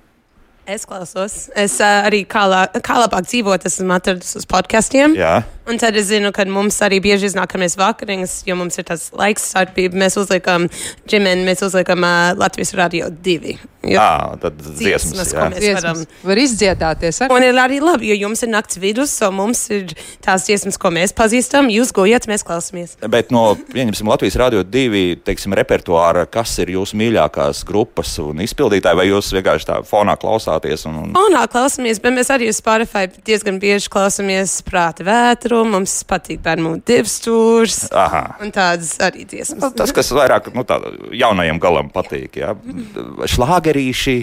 [0.71, 1.49] Es klausos.
[1.51, 5.17] Es uh, arī kā, la, kā labāk dzīvot, esmu atradis uz podkastiem.
[5.19, 5.41] Jā.
[5.67, 8.87] Un tad es zinu, ka mums arī bieži iznāk, ka mēs vakariņas, jo mums ir
[8.87, 10.69] tāds laiks starpība, mēs uzliekam
[11.11, 13.59] ģimeni, mēs uzliekam uh, Latvijas radio divi.
[13.81, 15.31] À, tad dziesmas.
[15.33, 15.47] ko Jā.
[15.49, 15.97] mēs varam.
[15.97, 16.25] Dziesmas.
[16.29, 19.95] Var izdziedāties ar Un ir arī labi, jo jums ir nakts vidus, un mums ir
[20.21, 21.69] tās dziesmas, ko mēs pazīstam.
[21.73, 22.93] Jūs gojat, mēs klausāmies.
[23.09, 28.99] Bet no pieņemsim, Latvijas Rādio 2 teiksim, repertuāra, kas ir jūsu mīļākās grupas un izpildītāji,
[29.01, 30.60] vai jūs vienkārši tā fonā klausāties?
[30.89, 31.11] Un, un...
[31.15, 35.63] Fonā klausāmies, bet mēs arī uz Spotify diezgan bieži klausāmies prāta vētru.
[35.67, 37.79] Mums patīk bērnu divas stūrs.
[37.95, 38.23] Aha.
[38.43, 39.73] Un tādas arī dziesmas.
[39.77, 40.79] Tas, kas vairāk nu, tā,
[41.15, 42.55] jaunajam galam patīk, jā.
[43.35, 44.17] šlāgerīši.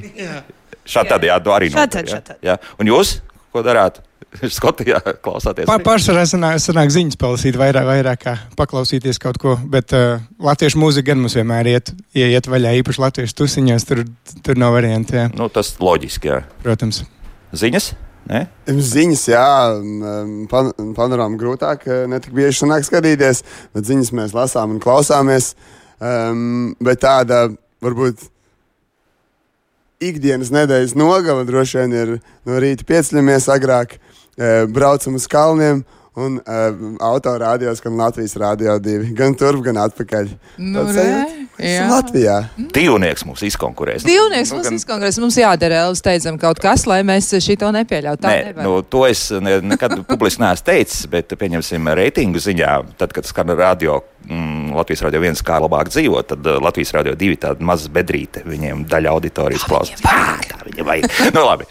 [0.88, 2.18] Šādi tad, jā, to arī Šādi notiek, jā.
[2.18, 2.44] šādi tad.
[2.44, 2.58] jā.
[2.80, 3.18] Un jūs,
[3.52, 4.00] ko darāt?
[4.58, 5.68] Skotijā klausāties.
[5.68, 9.56] Pār, pārsvarā sanāk, sanāk ziņas palasīt, vairāk, vairāk kā paklausīties kaut ko.
[9.72, 13.88] Bet uh, latviešu mūzika gan mums vienmēr iet, iet vaļā, īpaši latviešu tusiņās.
[13.88, 14.04] Tur,
[14.44, 16.42] tur nav variantu, jā, Nu, tas loģiski, jā.
[16.64, 17.02] protams.
[17.56, 17.92] Ziņas?
[18.28, 18.42] Ne?
[18.68, 19.44] Ziņas, jā,
[20.50, 23.40] pan panorāma grūtāk, eh, ne tik bieži sanāk skatīties,
[23.72, 25.54] bet ziņas mēs lasām un klausāmies.
[25.98, 27.48] Um, bet tāda
[27.82, 28.20] varbūt
[30.04, 32.12] ikdienas nedēļas nogala droši vien ir
[32.46, 33.96] no rīta pieceļamies agrāk,
[34.72, 35.84] braucam uz kalniem.
[36.18, 40.30] Un uh, autorādījos, gan Latvijas rādio divi, gan turp, gan atpakaļ.
[40.58, 41.04] Nu, Tāds re,
[41.62, 41.84] jā.
[41.92, 42.38] Latvijā.
[42.74, 44.02] Divnieks mums izkonkurēs.
[44.02, 48.24] Divnieks Nu, mums gan- izkongress, mums jādara, steidzam kaut kas, lai mēs šito nepieļautu.
[48.24, 48.66] Tā Nē, nevar.
[48.66, 53.54] nu, to es ne, nekad publiski neesmu teicis, bet, pieņemsim, reitingu ziņā, tad, kad skan
[53.54, 57.90] radio, mm, Latvijas radio viens kā labāk dzīvot, tad uh, Latvijas radio divi tāda maza
[57.92, 59.66] bedrīte, viņiem daļa auditorijas.
[60.02, 61.16] Jā, tā viņiem vajag.
[61.36, 61.68] nu, labi,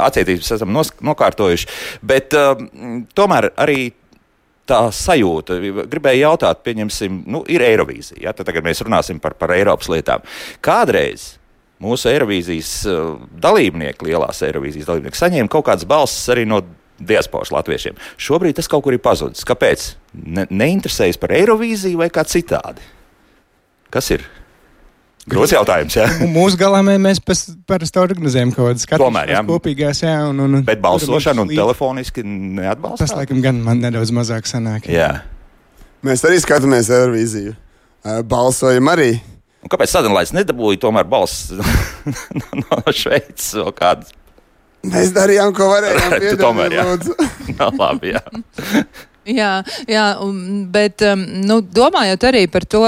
[0.00, 1.70] atcietības esam nokārtojuši,
[2.06, 2.56] bet uh,
[3.16, 3.92] tomēr arī.
[4.66, 8.18] Tā sajūta, gribēju jautāt, pieņemsim, nu, ir Eirovīzija.
[8.24, 8.32] Ja?
[8.34, 10.24] Tad tagad mēs runāsim par, par Eiropas lietām.
[10.58, 11.36] Kādreiz
[11.78, 13.12] mūsu Eirovīzijas uh,
[13.44, 16.64] dalībnieki, lielās Eirovīzijas dalībnieki, saņēma kaut kādas balsis arī no
[16.98, 17.96] diasporas latviešiem.
[18.20, 19.44] Šobrīd tas kaut kur ir pazudis.
[19.46, 19.90] Kāpēc?
[20.16, 22.80] Ne, neinteresējas par Eirovīziju vai kā citādi?
[23.92, 24.24] Kas ir?
[25.26, 26.06] Grūts jautājums, jā.
[26.22, 27.18] Un mūsu galā mē- mēs
[27.66, 29.40] parasti organizējam kaut kādas Tomēr, jā.
[29.48, 30.14] kopīgās, jā.
[30.30, 33.08] Un, un, Bet balsošana un telefoniski Tas, neatbalsta.
[33.18, 34.86] laikam, gan man nedaudz mazāk sanāk.
[34.92, 35.10] Jā.
[36.06, 37.56] Mēs arī skatāmies Eirovīziju.
[38.30, 39.16] Balsojam arī.
[39.66, 41.48] Un kāpēc Sadonlaids nedabūja tomēr balss
[42.62, 44.12] no, Šveices vēl kādas?
[44.86, 46.12] Mēs darījām, ko varējām.
[46.30, 46.84] Tu tomēr, jā.
[46.86, 47.16] lūdzu.
[47.58, 48.22] No, labi, jā.
[49.26, 49.50] Jā,
[49.90, 50.04] jā
[50.70, 52.82] bet um, nu, domājot arī par to,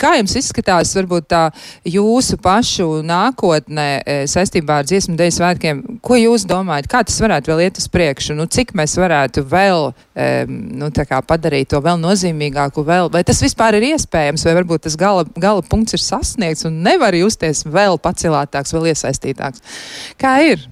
[0.00, 1.42] kā jums izskatās varbūt tā
[1.84, 7.52] jūsu pašu nākotnē e, saistībā ar dziesmu dēļ svētkiem, ko jūs domājat, kā tas varētu
[7.52, 9.90] vēl iet uz priekšu, nu, cik mēs varētu vēl
[10.48, 10.88] nu,
[11.28, 15.64] padarīt to vēl nozīmīgāku, vēl, vai tas vispār ir iespējams, vai varbūt tas gala, gala
[15.64, 19.64] punkts ir sasniegts un nevar justies vēl pacilātāks, vēl iesaistītāks.
[20.20, 20.64] Kā ir?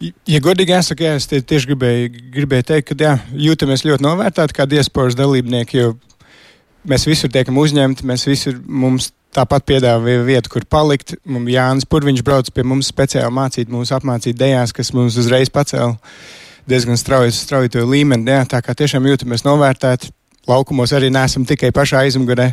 [0.00, 3.14] Ja godīgi jāsaka, jā, es tie, tieši gribēju, gribēju teikt, ka jā,
[3.46, 5.94] jūtamies ļoti novērtēti kā diasporas dalībnieki, jo
[6.88, 11.14] mēs visur tiekam uzņemti, mēs visur mums tāpat piedāvā vietu, kur palikt.
[11.28, 15.94] Mums Jānis Purviņš brauc pie mums speciāli mācīt, mūs apmācīt dejās, kas mums uzreiz pacēla
[16.68, 18.28] diezgan strauji, strauji to līmeni.
[18.32, 20.12] Jā, tā kā tiešām jūtamies novērtēti.
[20.46, 22.52] Laukumos arī neesam tikai pašā aizmugurē,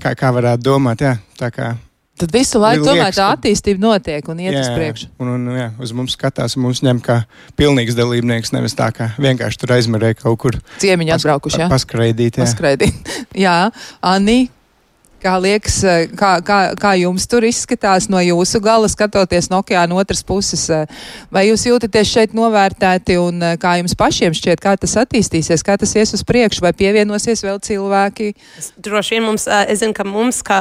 [0.00, 1.04] kā, kā varētu domāt.
[1.04, 1.74] Jā, tā kā
[2.18, 5.08] Tad visu laiku Liekas, tomēr tā attīstība notiek un iet uz Jā, priekšu.
[5.22, 7.20] Un, un, jā, uz mums skatās, mums ņem kā
[7.58, 11.70] pilnīgs dalībnieks, nevis tā kā vienkārši tur aizmirēja kaut kur Ciemiņi atbraukuši, jā?
[11.70, 12.40] paskraidīt.
[12.40, 12.46] Jā.
[12.48, 13.12] Paskraidīt.
[13.46, 13.56] jā,
[14.02, 14.48] Anī,
[15.18, 19.96] Kā liekas, eh, kā, kā, kā jums tur izskatās no jūsu gala, skatoties no okeāna
[19.98, 20.68] otras puses?
[20.70, 20.86] eh,
[21.34, 25.74] Vai jūs jūtaties šeit novērtēti un eh, kā jums pašiem šķiet, kā tas attīstīsies, kā
[25.76, 28.28] tas ies uz priekšu, vai pievienosies vēl cilvēki?
[28.78, 30.60] Droši vien mums, es zinu, ka mums, kā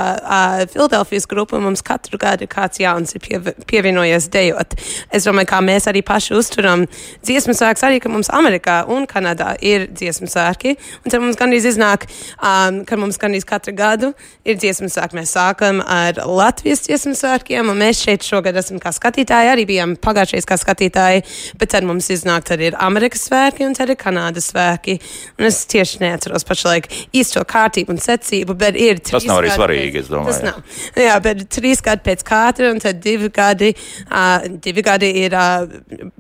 [0.74, 4.74] Filadelfijas grupa, mums katru gadu kāds jauns ir pievi- pievienojies dejot.
[5.14, 6.88] Es domāju, kā mēs arī paši uzturam
[7.22, 10.78] dziesmu svēks, arī, ka mums Amerikā un Kanadā ir dziesmu svēki.
[11.06, 12.10] Un tad mums gandrīz iznāk,
[12.42, 14.14] um, ka mums gandrīz katru gadu
[14.48, 15.18] ir dziesmu svēki.
[15.18, 19.96] Mēs sākam ar Latvijas dziesmu svēkiem, un mēs šeit šogad esam kā skatītāji, arī bijām
[20.04, 21.24] pagājušajā kā skatītāji,
[21.60, 24.98] bet tad mums iznāk, tad ir Amerikas svēki un tad ir Kanādas svēki.
[25.40, 29.54] Un es tieši neatceros pašlaik īsto kārtību un secību, bet ir Tas trīs nav arī
[29.56, 30.78] svarīgi, es domāju, Tas nav.
[31.08, 33.74] Jā, bet trīs gadi pēc katra, un tad divi gadi,
[34.08, 36.16] uh, divi gadi ir uh,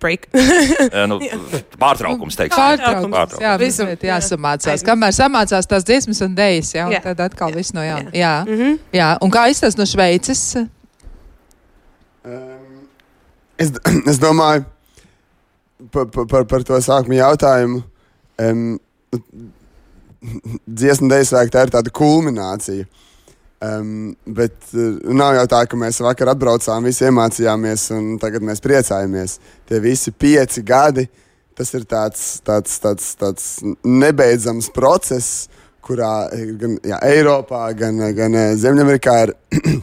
[0.00, 0.28] break.
[1.10, 1.18] Nu,
[1.80, 2.56] pārtraukums, teiksim.
[2.56, 3.14] Pārtraukums.
[3.14, 3.42] Pārtraukums.
[3.44, 3.98] Jā, Visam, jā.
[4.14, 4.82] jāsamācās.
[4.82, 4.86] Ai.
[4.88, 7.02] Kamēr samācās tās dziesmas un dejas, jā, un Jā.
[7.04, 7.58] tad atkal Jā.
[7.60, 8.12] viss no jauna.
[8.12, 8.20] Jā.
[8.24, 8.34] Jā.
[8.48, 8.78] Mhm.
[8.94, 10.44] jā, un kā izstāsta no Šveices?
[12.24, 12.86] Um,
[13.60, 13.74] es,
[14.10, 14.64] es domāju
[15.92, 17.82] par, par, par, to sākumu jautājumu.
[18.40, 18.66] Um,
[20.80, 22.86] dziesmu dēļ tā ir tāda kulminācija.
[23.64, 28.60] Um, bet uh, nav jau tā, ka mēs vakar atbraucām, visi iemācījāmies, un tagad mēs
[28.64, 29.36] priecājamies.
[29.68, 31.06] Tie visi pieci gadi,
[31.54, 33.46] tas ir tāds, tāds, tāds, tāds
[33.86, 35.46] nebeidzams process,
[35.84, 39.34] kurā ir gan jā, Eiropā, gan, gan eh, Ziemeļamerikā ir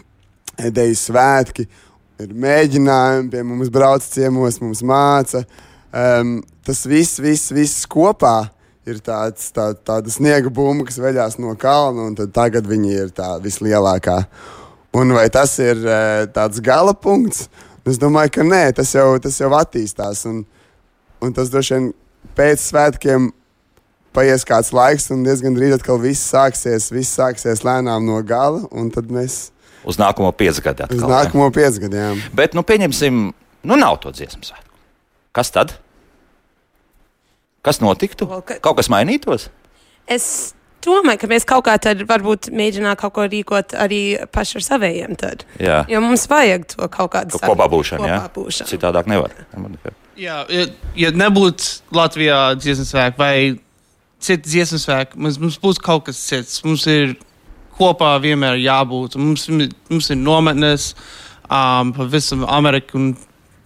[0.69, 1.67] ideju svētki,
[2.21, 5.45] ir mēģinājumi, pie mums brauc ciemos, mums māca.
[5.91, 8.51] Um, tas viss, viss, viss kopā
[8.89, 13.35] ir tāds, tā, tāda sniega bumba, kas veļās no kalna, un tagad viņi ir tā
[13.43, 14.17] vislielākā.
[14.97, 17.47] Un vai tas ir eh, tāds gala punkts?
[17.87, 20.25] Es domāju, ka nē, tas jau, tas jau attīstās.
[20.29, 20.43] Un,
[21.23, 21.87] un tas droši vien
[22.37, 23.31] pēc svētkiem
[24.15, 28.91] paies kāds laiks, un diezgan drīz atkal viss sāksies, viss sāksies lēnām no gala, un
[28.93, 29.47] tad mēs
[29.81, 32.19] Uz nākamo piecgadu uz nākamo piecgadiem.
[32.37, 33.21] Bet, nu, pieņemsim,
[33.65, 34.75] nu, nav to dziesmu svētku.
[35.33, 35.73] Kas tad?
[37.65, 38.25] Kas notiktu?
[38.61, 39.49] Kaut kas mainītos?
[40.09, 40.25] Es
[40.81, 44.01] domāju, ka mēs kaut kā tad varbūt mēģinām kaut ko rīkot arī
[44.33, 45.15] paši ar saviem.
[45.19, 45.45] Tad.
[45.61, 48.07] Jā, Jo mums vajag to kaut kādu Ka kopā būšanu.
[48.09, 48.71] Jā, Kopā būšanu.
[48.73, 49.35] citādāk nevar.
[50.17, 50.65] Jā, ja,
[50.97, 53.35] ja nebūtu Latvijā dziesmu svēki vai
[54.21, 56.63] cits dziesmu svēki, mums, mums būs kaut kas cits.
[56.65, 57.15] Mums ir
[57.77, 59.17] kopā vienmēr jābūt.
[59.21, 59.47] Mums,
[59.89, 60.91] mums ir nometnes
[61.45, 63.01] um, pa visam Ameriku,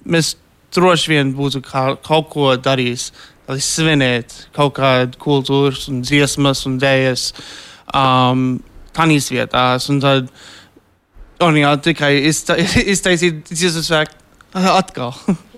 [0.05, 0.36] mēs
[0.75, 3.10] droši vien būtu kā, kaut ko darījis,
[3.49, 7.25] lai svinētu kaut kādu kultūras un dziesmas un dēļas
[7.93, 8.45] um,
[8.95, 9.89] tanīs vietās.
[9.93, 10.29] Un tad,
[11.45, 12.58] un jā, tikai izta-
[12.95, 15.13] iztaisīt dziesmu svēku atkal.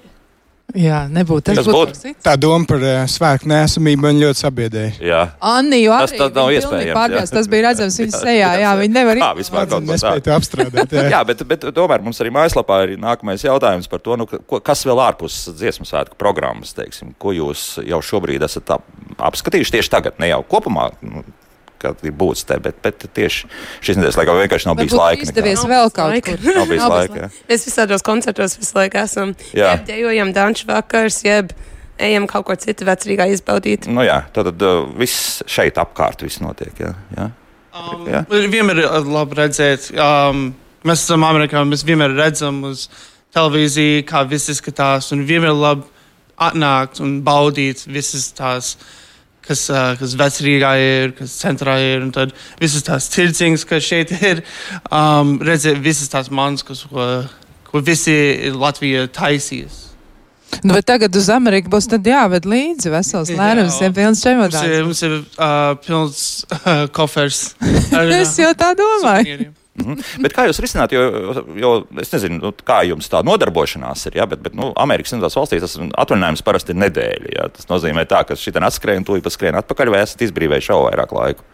[0.75, 1.45] Jā, nebūtu.
[1.47, 2.09] Tas Tas būtu.
[2.25, 4.89] Tā doma par uh, svēku nesamību man ļoti sabiedēja.
[4.99, 5.21] Jā.
[5.39, 7.31] Anni, jo Tas tad nav viņa iespējams, pārgājās.
[7.31, 8.49] Tas bija redzams viņas Jā, sejā.
[8.65, 10.25] Jā, viņi nevar Kā vispār kaut ko tādu?
[10.25, 10.97] to apstrādāt.
[10.99, 11.05] Jā.
[11.15, 14.83] Jā, bet, bet tomēr mums arī mājaslapā ir nākamais jautājums par to, nu, ko, kas
[14.89, 18.83] vēl ārpus dziesmu svētku programmas, teiksim, ko jūs jau šobrīd esat ap,
[19.31, 20.91] apskatījuši tieši tagad, ne jau kopumā.
[20.99, 21.23] Nu,
[21.81, 23.47] Kad ir būts te, bet, bet tieši
[23.85, 25.25] šīs nedēļas laikā vienkārši nav bijis laika.
[25.27, 25.71] izdevies nekā.
[25.73, 26.37] vēl kaut kur.
[26.57, 27.19] Nav bijis Nav bijis laika.
[27.23, 27.31] jā.
[27.51, 29.33] Mēs visādos koncertos visu laiku esam.
[29.53, 29.73] Jā.
[29.75, 31.51] Jeb dejojam danču vakars, jeb
[31.97, 33.87] ejam kaut ko citu vecrīgā izbaudīt.
[33.89, 36.73] Nu, jā, tad, tad uh, viss šeit apkārt viss notiek.
[36.81, 37.29] Jā, jā.
[37.77, 38.23] Um, Jā.
[38.29, 39.91] vienmēr ir uh, labi redzēt.
[39.93, 40.47] Um,
[40.87, 42.87] mēs esam Amerikā, mēs vienmēr redzam uz
[43.35, 45.11] televīziju, kā viss izskatās.
[45.13, 45.85] Un vienmēr ir labi
[46.41, 48.75] atnākt un baudīt visas tās,
[49.47, 52.05] kas, uh, kas vecrīgā ir, kas centrā ir.
[52.05, 54.43] Un tad visas tās tirdziņas, kas šeit ir.
[54.91, 57.07] Um, redzēt visas tās manas, kas, ko,
[57.71, 58.15] ko visi
[58.55, 59.83] Latvija taisīs.
[60.63, 64.85] Nu, bet tagad uz Ameriku būs jāved līdzi vesels lērums, ja pilns Mums ir, čemodāns.
[64.87, 66.21] mums ir uh, pilns
[66.55, 67.41] uh, kofers.
[67.97, 69.25] ar, Es jau tā domāju.
[69.27, 69.51] suvenīriem.
[69.77, 70.23] Mhm.
[70.25, 74.25] Bet kā jūs risināt, jo, jo es nezinu, nu, kā jums tā nodarbošanās ir, ja?
[74.29, 77.35] bet, bet nu, Amerikas Savienotās valstīs tas atvaļinājums parasti ir nedēļa.
[77.35, 77.45] Ja?
[77.53, 81.13] Tas nozīmē, tā, ka šī atskrēja un tūlīt paskrien atpakaļ, vai esat izbrīvējuši jau vairāk
[81.13, 81.45] laika.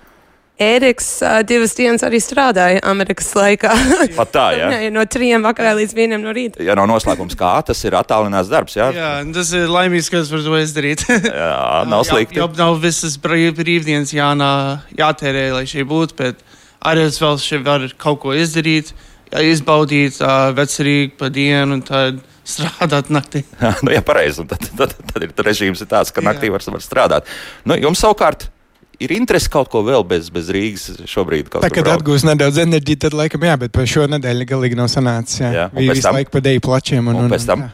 [0.62, 3.72] Ēriks uh, divas dienas arī strādāja Amerikas laikā.
[4.20, 6.62] Pat tā, ja, Jā, no trījiem vakarā līdz vienam no rīta.
[6.62, 8.78] ja nav noslēpums, kā tas ir attālināts darbs.
[8.78, 8.92] Ja?
[8.94, 11.08] Jā, tas ir laimīgs, ka es varu to izdarīt.
[11.42, 12.38] Jā, nav slikti.
[12.38, 14.54] Jā, nav visas brīv, brīvdienas jānā,
[15.00, 16.46] jātērē, lai šī būtu, bet
[16.86, 18.94] arī es vēl šeit varu kaut ko izdarīt,
[19.34, 23.44] izbaudīt uh, vecerīgi pa dienu un tad strādāt naktī.
[23.86, 24.44] nu, jā, pareizi.
[24.44, 27.30] un Tad, tad, tad ir režīms ir tāds, ka naktī var, var strādāt.
[27.66, 28.50] Nu, jums savukārt
[29.04, 31.50] ir interese kaut ko vēl bez, bez Rīgas šobrīd.
[31.50, 32.04] kaut Tā braukt?
[32.04, 35.40] atgūs nedaudz enerģiju, tad laikam jā, bet par šo nedēļu galīgi nav sanācis.
[35.42, 36.20] Jā, Jā, un bija visu tam?
[36.20, 37.10] laiku pa deju plačiem.
[37.12, 37.66] Un pēc tam?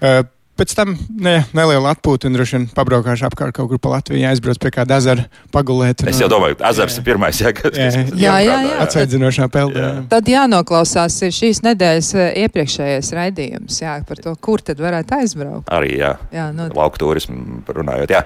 [0.00, 0.22] jā.
[0.54, 4.22] Uh, Pēc tam ne, neliela atpūta un droši vien pabraukāšu apkārt kaut kur pa Latviju,
[4.30, 6.04] aizbraucu pie kāda ezera, pagulēt.
[6.06, 8.76] Es jau domāju, ka ezers ir pirmais, jā, kas Jā, kas- jā, jā, jā.
[8.84, 9.80] Atsveidzinošā peldē.
[9.82, 9.88] Jā.
[9.96, 10.04] jā.
[10.12, 15.66] Tad jānoklausās šīs nedēļas eh, iepriekšējais raidījums, jā, par to, kur tad varētu aizbraukt.
[15.74, 18.22] Arī, jā, Jā, nu, lauku turismu runājot, jā.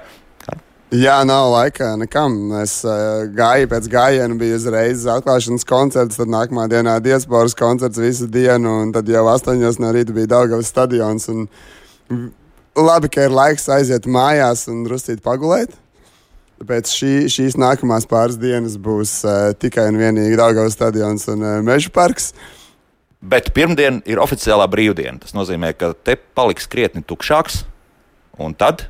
[0.93, 2.37] Jā, nav laika nekam.
[2.63, 8.29] Es uh, gāju pēc gājiena, bija uzreiz atklāšanas koncerts, tad nākamā dienā diasporas koncerts visu
[8.33, 11.29] dienu, un tad jau astoņos no rīta bija Daugavas stadions.
[11.29, 11.78] Un v-
[12.79, 15.75] labi, ka ir laiks aiziet mājās un drusīt pagulēt.
[16.59, 21.59] Tāpēc šī, šīs nākamās pāris dienas būs uh, tikai un vienīgi Daugavas stadions un uh,
[21.63, 22.33] Meža parks.
[23.19, 25.21] Bet pirmdiena ir oficiālā brīvdiena.
[25.23, 27.63] Tas nozīmē, ka te paliks krietni tukšāks.
[28.39, 28.89] Un tad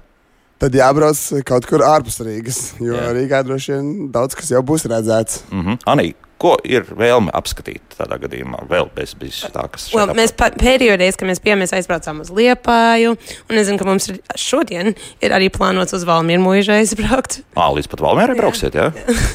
[0.58, 2.96] Tad jābrauc kaut kur ārpus Rīgas, jo.
[2.96, 3.12] Jā.
[3.14, 5.44] Rīgā droši vien daudz kas jau būs redzēts.
[5.52, 5.76] Mm -hmm.
[5.86, 8.62] Anī, ko ir vēlme apskatīt tādā gadījumā?
[8.70, 12.30] Vēl bez, bez tā, kas Well, mēs pēdējo reizi, kad mēs bijām, mēs aizbraucām uz
[12.34, 13.16] Liepāju.
[13.50, 14.92] Un es zinu, ka mums ir, šodien
[15.24, 17.40] ir arī plānots uz Valmīru mūžu aizbraukt.
[17.58, 18.90] Ā, līdz pat Valmērai brauksiet, jā?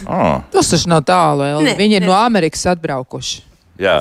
[0.08, 1.44] Ah, tas taču nav tālu.
[1.44, 1.66] vēl.
[1.70, 2.12] Ne, Viņi ir ne.
[2.12, 3.42] no Amerikas atbraukuši.
[3.84, 3.96] jā.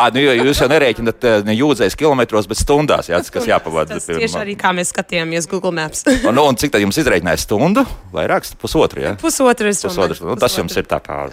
[0.00, 3.96] À, nu, jūs jau nerēķināt eh, ne jūdzēs kilometros, bet stundās, jā, tas, kas jāpavada.
[3.98, 6.04] Tas tieši arī kā mēs skatījāmies Google Maps.
[6.22, 7.82] Un, nu, un cik tad jums izreikināja stundu?
[8.14, 9.16] Vairāk, pusotru, jā?
[9.20, 10.14] Pusotru es Pusotru.
[10.14, 10.30] domāju.
[10.30, 11.26] Nu, tas jums ir tā kā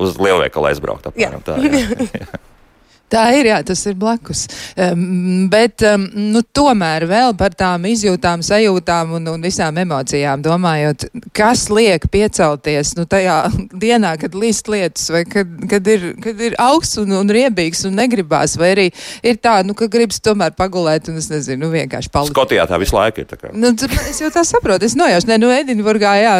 [0.00, 1.10] uz lielveikalu aizbraukt.
[1.10, 2.28] Apmēram, tā, jā.
[3.08, 4.44] Tā ir, jā, tas ir blakus.
[4.76, 11.06] Um, bet, um, nu, tomēr vēl par tām izjūtām, sajūtām un, un visām emocijām domājot,
[11.36, 13.38] kas liek piecelties nu, tajā
[13.84, 17.96] dienā, kad līst lietus, vai kad, kad, ir, kad ir augsts un, un riebīgs un
[17.98, 18.86] negribās, vai arī
[19.24, 22.36] ir tā, nu, ka gribas tomēr pagulēt un, es nezinu, nu, vienkārši palikt.
[22.36, 23.30] Skotijā tā visu laiku ir.
[23.30, 23.54] tā kā.
[23.56, 23.72] Nu,
[24.04, 26.36] es jau tā saprotu, es nojaušu, ne, nu, Edinburgā, jā,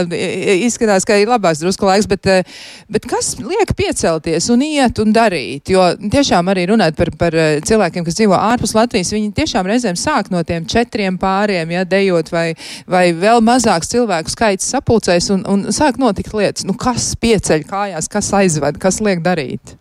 [0.68, 2.61] izskatās, ka ir labāks drusku laiks, bet, eh,
[2.92, 5.72] bet kas liek piecelties un iet un darīt?
[5.72, 9.99] Jo tiešām arī runāt par, par eh, cilvēkiem, kas dzīvo ārpus Latvijas, viņi tiešām reizēm
[9.99, 12.47] sāk no tiem četriem pāriem, ja dejot vai,
[12.90, 16.66] vai vēl mazāks cilvēku skaits sapulcēs un, un sāk notikt lietas.
[16.68, 19.77] Nu, kas pieceļ kājās, kas aizved, kas liek darīt?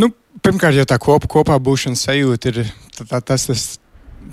[0.00, 0.10] Nu,
[0.42, 2.62] pirmkārt, jau tā kopa, kopā būšanas sajūta ir
[2.96, 3.66] tā, tā, tas, tas,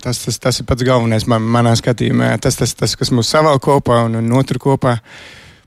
[0.04, 2.36] tas, tas, tas ir pats galvenais man, manā skatījumā.
[2.43, 4.97] Tas, tas, tas, kas mūs savēl kopā un, un notur kopā.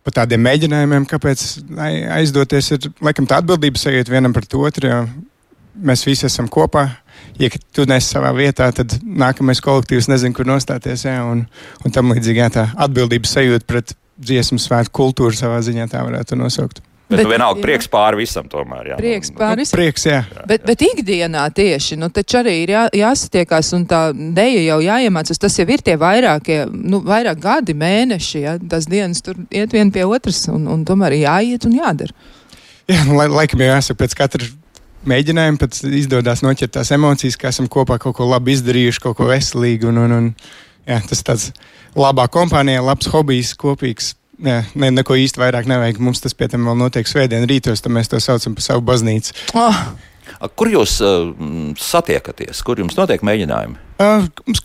[0.00, 1.42] Par tādiem mēģinājumiem, kāpēc
[1.76, 4.94] ai- aizdoties, ir laikam tā atbildības sajūta vienam pret otru.
[5.76, 6.88] Mēs visi esam kopā.
[7.40, 11.06] Ja tu nesi savā vietā, tad nākamais kolektīvs nezina, kur nostāties.
[11.06, 11.46] Jā, un,
[11.84, 16.36] un tam līdzīgi jā, tā atbildības sajūta pret dziesmu svētku kultūru savā ziņā tā varētu
[16.36, 16.82] nosaukt.
[17.10, 17.64] Bet, Bet- vienalga jā.
[17.64, 18.92] prieks pāri visam tomēr.
[18.92, 19.76] Jā, Prieks Nu, pār Nu, visam.
[19.80, 20.20] prieks, jā.
[20.46, 25.40] Bet, bet ikdienā tieši, nu, taču arī ir jā, jāsatiekās un tā deja jau jāiemācās.
[25.42, 29.90] Tas jau ir tie vairākie, nu, vairāk gadi, mēneši, ja tas dienas tur iet viena
[29.90, 32.14] pie otras un, un tomēr jāiet un jādara.
[32.86, 34.46] Jā, nu, lai, laikam jau jāsaka, pēc katra
[35.08, 39.30] mēģinājuma pēc izdodas noķert tās emocijas, ka esam kopā kaut ko labi izdarījuši, kaut ko
[39.30, 39.90] veselīgu.
[39.92, 40.30] Un, un, un,
[40.88, 41.50] jā, tas tāds
[41.96, 44.14] labā kompānijā, labs hobijs, kopīgs.
[44.40, 45.98] Jā, ne, neko īsti vairāk nevajag.
[46.00, 49.36] Mums tas pie tam vēl notiek svētdien rītos, tad mēs to saucam par savu baznīcu.
[49.52, 49.82] Oh,
[50.38, 51.32] A, Kur jūs uh,
[51.80, 52.62] satiekaties?
[52.66, 53.78] Kur jums notiek mēģinājumi?
[54.00, 54.62] Uh, mums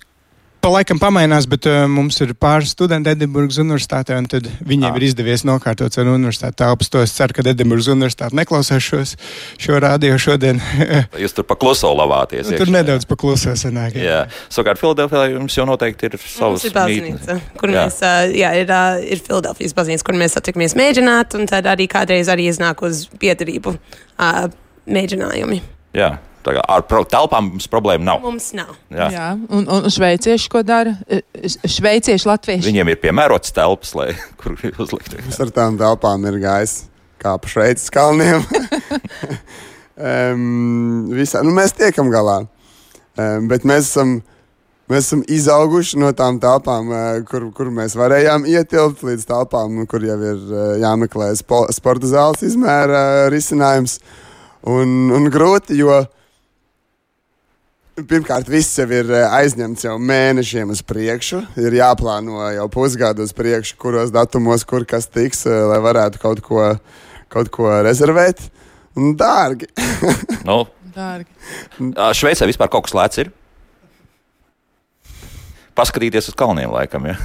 [0.65, 4.97] pa laikam pamainās, bet uh, mums ir pāris studenti Edinburgas universitātē, un tad viņiem Ah.
[4.97, 6.89] ir izdevies nokārtot savu universitāti telpas.
[6.89, 9.13] To es ceru, ka Edinburgas universitāte neklausās šos,
[9.61, 10.57] šo rādio šodien.
[11.23, 12.49] Jūs tur pakluso lavāties.
[12.49, 13.93] tur iekšā, nedaudz paklusē sanāk.
[13.99, 14.09] jā.
[14.09, 17.85] Jā, savukārt Filadelfijā jums jau noteikti ir Mums savs ir baznīca, kur Jā.
[17.85, 21.85] mēs, uh, jā, ir, uh, ir Filadelfijas baznīca, kur mēs satikamies mēģināt, un tad arī
[21.91, 24.47] kādreiz arī iznāk uz piedarību uh,
[24.89, 25.61] mēģinājumi.
[25.95, 26.15] Jā,
[26.53, 28.21] kā ar pro- telpām mums problēma nav.
[28.21, 28.75] Mums nav.
[28.93, 29.09] Jā.
[29.13, 30.93] jā, un, un šveicieši ko dara?
[31.09, 32.67] E, Šveicieši, latvieši.
[32.69, 35.17] Viņiem ir piemērots telpas, lai kur uzlikt.
[35.23, 36.83] Mums ar tām telpām ir gājis
[37.25, 38.43] kā pa Šveices kalniem.
[39.97, 42.43] um, visā, nu, mēs tiekam galā.
[43.15, 44.17] Um, bet mēs esam,
[44.91, 50.05] mēs esam izauguši no tām telpām, uh, kur, kur mēs varējām ietilpt, līdz telpām, kur
[50.05, 53.99] jau ir uh, jāmeklē spo, sporta zāles izmēra uh, risinājums.
[54.65, 56.01] Un, un grūti, jo
[57.95, 61.39] Pirmkārt, viss jau ir eh, aizņemts jau mēnešiem uz priekšu.
[61.63, 66.41] Ir jāplāno jau pusgadu uz priekšu, kuros datumos, kur kas tiks, eh, lai varētu kaut
[66.43, 66.65] ko,
[67.31, 68.49] kaut ko rezervēt.
[68.99, 69.71] Un dārgi.
[70.47, 71.31] Nu, Dārgi.
[72.15, 73.31] Šveicē vispār kaut kas lēts ir.
[75.75, 77.07] Paskatīties uz kalniem, laikam.
[77.09, 77.15] Ja?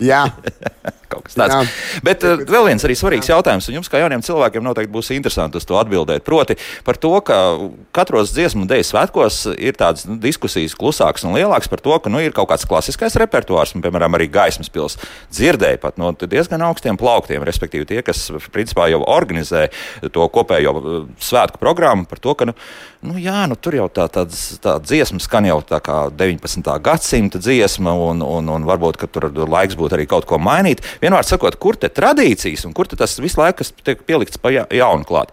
[0.00, 0.22] Jā,
[1.18, 1.54] Kaut kas tāds.
[1.56, 2.00] Jā.
[2.06, 3.36] Bet uh, vēl viens arī svarīgs jā.
[3.36, 6.24] jautājums, un jums kā jauniem cilvēkiem noteikti būs interesanti uz to atbildēt.
[6.26, 6.54] Proti
[6.86, 7.38] par to, ka
[7.96, 12.12] katros dziesmu un dēļu svētkos ir tādas nu, diskusijas klusākas un lielākas par to, ka
[12.12, 14.98] nu, ir kaut kāds klasiskais repertuārs, un, piemēram, arī gaismas pils
[15.34, 19.68] dzirdēja pat no diezgan augstiem plauktiem, respektīvi tie, kas principā jau organizē
[20.14, 22.56] to kopējo uh, svētku programmu par to, ka nu,
[23.04, 26.70] nu, jā, nu, tur jau tā, tāds, tā dziesma skan jau tā kā 19.
[26.84, 30.82] gadsimta dziesma, un, un, un varbūt tur laiks būtu arī kaut ko mainīt.
[31.08, 35.30] Vienmēr sakot, kur te tradīcijas un kur tas visu laiku tiek pielikts pa jaunu klāt.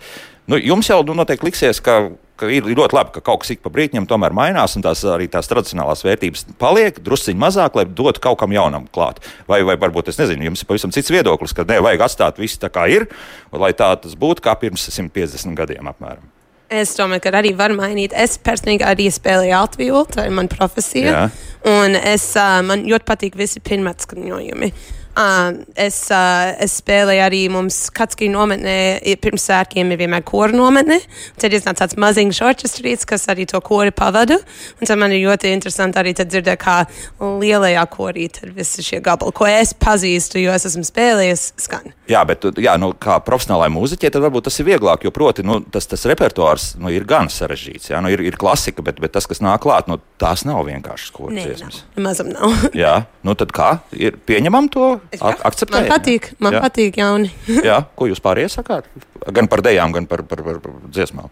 [0.47, 1.97] Nu, jums jau nu, noteikti liksies, ka,
[2.39, 5.27] ka ir ļoti labi, ka kaut kas ik pa brīdim tomēr mainās, un tās arī
[5.33, 9.19] tās tradicionālās vērtības paliek drusciņi mazāk, lai dotu kaut kam jaunam klāt.
[9.49, 12.71] Vai, vai varbūt es nezinu, jums ir pavisam cits viedoklis, ka nevajag atstāt visu tā
[12.71, 13.09] kā ir,
[13.51, 16.23] lai tā tas būtu kā pirms 150 gadiem apmēram.
[16.71, 18.15] Es domāju, ka arī var mainīt.
[18.15, 21.11] Es personīgi arī spēlēju Latviju, tā ir mana profesija.
[21.11, 21.25] Jā.
[21.69, 22.31] Un es,
[22.65, 24.71] man ļoti patīk visi pirmatskaņojumi.
[25.15, 28.75] Uh, es, uh, es spēlēju arī mums Katskī nometnē,
[29.23, 30.97] pirms sērkiem ir vienmēr kora nometne.
[31.39, 34.35] Tad iznāca tāds maziņš orķestrīts, kas arī to kori pavada.
[34.75, 36.81] Un tad man ir ļoti interesanti arī dzirdēt, kā
[37.21, 41.93] lielajā korī tad visi šie gabali, ko es pazīstu, jo es esmu spēlējis, skan.
[42.11, 45.61] Jā, bet jā, nu, kā profesionālai mūziķei, tad varbūt tas ir vieglāk, jo proti, nu,
[45.73, 47.93] tas, tas repertuārs nu, ir gan sarežģīts.
[47.93, 51.15] Jā, nu, ir, ir klasika, bet, bet tas, kas nāk klāt, nu, tās nav vienkāršas
[51.15, 51.81] koras dziesmas.
[51.95, 52.67] Mazam nav.
[52.83, 53.71] jā, nu tad kā?
[53.95, 54.91] Ir, pieņemam to?
[55.21, 55.87] Akceptējam.
[55.87, 56.61] Man patīk, man jā.
[56.63, 57.31] patīk jauni.
[57.69, 58.87] jā, ko jūs pārējie sakāt?
[59.33, 61.31] Gan par dejām, gan par, par, par, par dziesmām.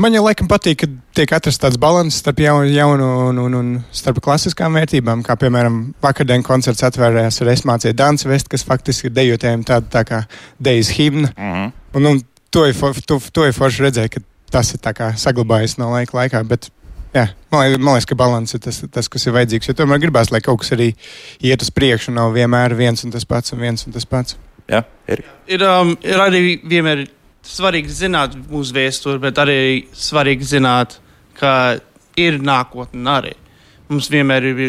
[0.00, 0.86] Man jau laikam patīk, ka
[1.18, 5.24] tiek atrasts tāds līdzsvars starp jaunu, jaunu un, un, un starp klasiskām vērtībām.
[5.26, 10.04] Kā piemēram, vakardienas koncerts atvērās ar esmācīju Dānijas vestu, kas faktiski ir dejotājiem tāda tā
[10.08, 10.22] kā
[10.58, 11.34] dejas himna.
[11.36, 11.72] Mm -hmm.
[11.94, 12.74] un, un, to, ir,
[13.06, 14.80] to, to ir forši redzēt, ka tas ir
[15.16, 16.44] saglabājies no laika laikā.
[16.48, 16.70] Bet
[17.10, 19.68] Jā, man, liekas, man liekas, ka līdzsvars ir tas, tas, kas ir vajadzīgs.
[19.70, 20.92] Jo tomēr gribās, lai kaut kas arī
[21.42, 24.36] iet uz priekšu, nav vienmēr viens un tas pats un viens un tas pats.
[24.70, 25.24] Jā, ir.
[25.50, 27.08] Ir, um, ir arī vienmēr
[27.46, 29.58] svarīgi zināt mūsu vēsturi, bet arī
[29.96, 31.00] svarīgi zināt,
[31.34, 31.80] ka
[32.20, 33.34] ir nākotne arī.
[33.90, 34.62] Mums vienmēr ir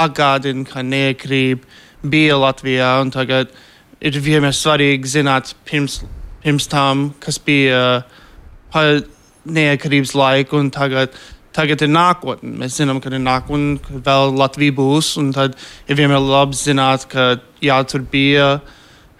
[0.00, 1.64] atgādina, ka nekrīt
[2.04, 3.54] bija Latvijā, un tagad
[4.04, 6.02] ir vienmēr svarīgi zināt pirms,
[6.44, 9.00] pirms tam, kas bija uh,
[9.48, 11.16] neatkarības laika, un tagad
[11.56, 12.52] tagad ir nākotne.
[12.62, 15.14] Mēs zinām, ka ir nākotne, ka vēl Latvija būs.
[15.36, 17.32] Tad ir vienmēr labi zināt, ka
[17.64, 18.60] jā, tur bija.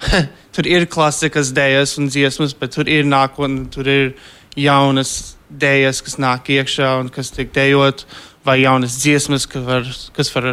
[0.54, 4.14] tur ir klasikas dēļas un dziesmas, bet tur ir nākotne, tur ir
[4.58, 8.06] jaunas dēļas, kas nāk iekšā un kas tiek dejot,
[8.46, 10.50] vai jaunas dziesmas, kas var, kas var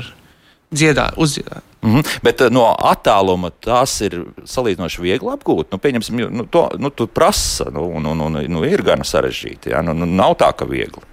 [0.74, 1.64] dziedāt, uzdziedāt.
[1.82, 2.20] Mm -hmm.
[2.24, 5.72] Bet eh, no attāluma tās ir salīdzinoši viegli apgūt.
[5.72, 9.70] Nu, pieņemsim, nu, to nu, prasa, nu, un, un, nu, ir gan sarežģīti.
[9.70, 9.82] Ja?
[9.82, 11.04] Nu, nu, nav tā, ka viegli.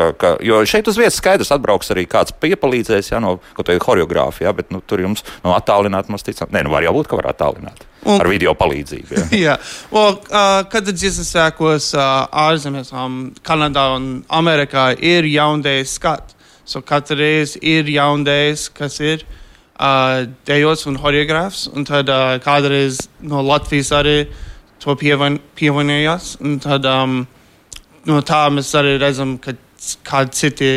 [0.00, 3.82] Ka, ka, jo šeit uz vietas skaidrs atbrauks arī kāds piepalīdzēs, ja no kaut kāda
[3.82, 6.48] choreogrāfa, ja, bet nu, tur jums no attālināt mums ticam.
[6.54, 7.84] Nē, nu var jau būt, ka var attālināt.
[8.06, 9.12] Un, ar video palīdzību.
[9.12, 9.26] Ja.
[9.44, 9.56] jā,
[9.92, 14.08] well, uh, kad dziesmas sēkos uh, ārzemēs, um, Kanadā un
[14.40, 16.38] Amerikā ir jaundējas skats.
[16.64, 23.02] So katru reizi ir jaundējs, kas ir uh, dejots un choreogrāfs, un tad uh, kādreiz
[23.20, 24.16] no Latvijas arī
[24.80, 26.36] to pievienojās.
[26.64, 27.24] Tad um,
[28.08, 29.56] no tā mēs arī redzam, ka
[30.06, 30.72] kādi citi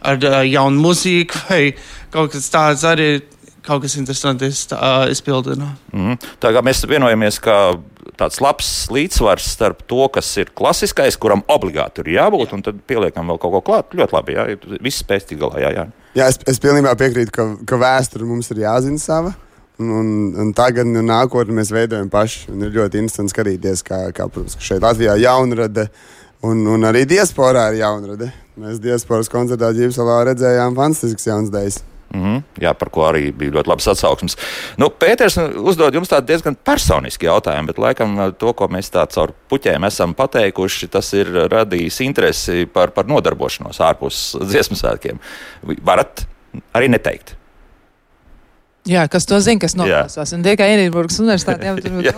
[0.00, 1.62] ar uh, jaunu mūziku vai
[2.12, 3.12] kaut kas tāds arī
[3.66, 5.68] kaut kas interesants uh, izpildīja.
[5.92, 6.16] Mm.
[6.40, 7.56] Tā kā mēs vienojamies, ka
[8.20, 12.56] tāds labs līdzsvars starp to, kas ir klasiskais, kuram obligāti ir jābūt, jā.
[12.56, 13.94] un tad pieliekam vēl kaut ko klāt.
[13.96, 14.46] Ļoti labi, jā,
[14.80, 15.60] viss spēj tikt galā.
[15.64, 15.86] Jā, jā.
[16.22, 19.34] jā es, es pilnībā piekrītu, ka, ka vēsture mums ir jāzina sava.
[19.80, 20.08] Un, un,
[20.42, 22.50] un tagad, un nākotnē mēs veidojam paši.
[22.52, 27.04] Un ir ļoti interesanti skatīties, kā, kā protams, šeit Latvijā jaunrada uh, Un, un arī
[27.08, 28.30] diasporā ir jaunrade.
[28.60, 31.80] Mēs diasporas koncertā Ģipsalā redzējām fantastisks jauns dēļs.
[32.10, 32.42] Mm -hmm.
[32.64, 34.36] Jā, par ko arī bija ļoti labs atsauksmes.
[34.76, 39.32] Nu, Pēters uzdod jums tādu diezgan personisku jautājumu, bet laikam to, ko mēs tā caur
[39.50, 45.20] puķēm esam pateikuši, tas ir radījis interesi par, par nodarbošanos ārpus dziesmu svētkiem.
[45.84, 46.26] Varat
[46.74, 47.36] arī neteikt.
[48.88, 50.32] Jā, kas to zina, kas noklausās.
[50.36, 52.14] Un tikai Edinburgas universitātē jau tur jā,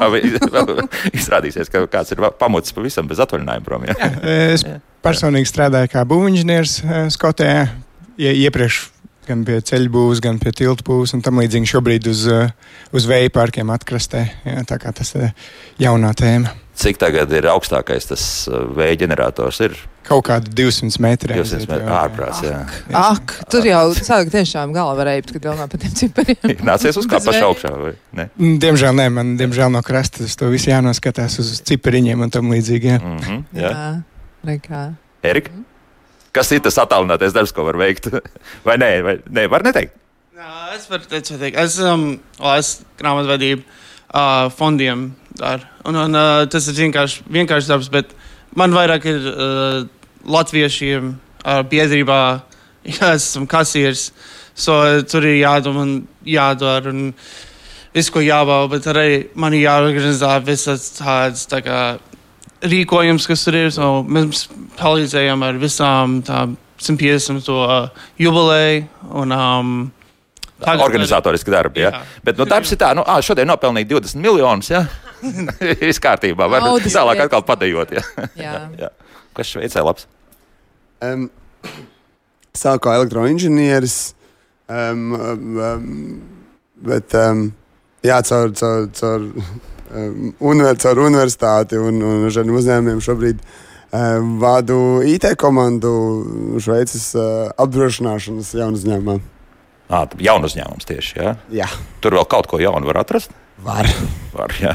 [1.19, 3.87] izrādīsies, ka kāds ir pamocis pavisam bez atvaļinājuma prom.
[3.91, 3.97] Jā.
[3.99, 4.67] Jā, es
[5.03, 6.79] personīgi strādāju kā būvniecības
[7.17, 7.53] Skotē.
[8.23, 8.83] Iepriekš
[9.27, 12.27] gan pie ceļu būvs, gan pie tiltu būvs un tam līdzīgi šobrīd uz,
[12.95, 14.27] uz vēja parkiem atkrastē.
[14.47, 15.31] Jā, tā kā tas ir
[15.83, 16.55] jaunā tēma.
[16.73, 19.59] Cik tagad ir augstākais tas vēja ģenerators?
[19.67, 19.75] Ir?
[20.07, 21.37] Kaut kādi 200 metri.
[21.37, 22.63] 200 metri ārprāts, jā.
[22.97, 26.57] Ak, tur jau sāk tiešām galva varēja, kad domā par tiem cipariem.
[26.71, 28.27] Nācies uz kā paša augšā, vai ne?
[28.41, 32.51] Mm, diemžēl nē, man diemžēl no krasta tas to visu jānoskatās uz cipariņiem un tam
[32.55, 32.91] līdzīgi.
[32.95, 33.75] Jā, mm -hmm, jā.
[33.77, 33.85] jā
[34.49, 34.83] rekā.
[35.23, 35.55] Erika?
[36.33, 38.09] Kas ir tas attālinātais darbs, ko var veikt?
[38.67, 39.99] Vai nē, vai, nē var neteikt?
[40.33, 41.57] Jā, es varu teikt.
[41.61, 43.63] Es, um, o, es grāmatvedību
[44.13, 45.67] uh, fondiem daru.
[45.85, 48.13] Un, un uh, tas ir vienkārši, vienkārši darbs, bet
[48.57, 49.79] man vairāk ir uh,
[50.25, 52.21] latviešiem uh, biedrībā,
[53.15, 54.11] esmu kasieris.
[54.55, 54.77] So,
[55.09, 55.93] tur ir jādomā un
[56.29, 57.13] jādara un
[57.95, 61.79] viss, ko jābauda, bet arī man ir jāorganizē visas tādas tā kā,
[62.63, 63.73] rīkojums, kas tur ir.
[63.75, 64.47] So, mēs
[64.79, 67.49] palīdzējām ar visām tām 150.
[67.49, 68.87] Uh, jubileju.
[69.23, 69.75] Un, um,
[70.65, 71.85] Tagad organizatoriski darbi.
[71.85, 72.03] Ja?
[72.25, 74.73] Bet nu, darbs ir tā, nu, ā, šodien nopelnīja 20 miljonus.
[74.73, 74.85] Ja?
[75.83, 76.49] Viss kārtībā.
[76.51, 77.29] Var Naudas tālāk lieta.
[77.29, 77.97] atkal padējot.
[77.99, 78.29] Ja?
[78.39, 78.57] Jā.
[78.87, 78.93] Jā.
[79.37, 80.09] Kas Šveicē labs?
[81.03, 81.29] Um,
[82.53, 84.13] Sāku kā elektroinženieris,
[84.69, 85.85] um, um, um,
[86.85, 87.47] bet um,
[88.05, 89.25] jā, caur, caur, caur,
[89.89, 95.95] um, univer, caur universitāti un, un uzņēmumiem šobrīd um, vadu IT komandu
[96.61, 99.17] Šveices uh, apdrošināšanas jaunu uzņēmumā.
[99.93, 101.19] À, jaunu uzņēmums tieši.
[101.21, 101.35] Ja?
[101.53, 101.67] Jā,
[102.01, 103.35] Tur vēl kaut ko jaunu var atrast.
[103.63, 103.87] var.
[104.33, 104.73] Var, jā.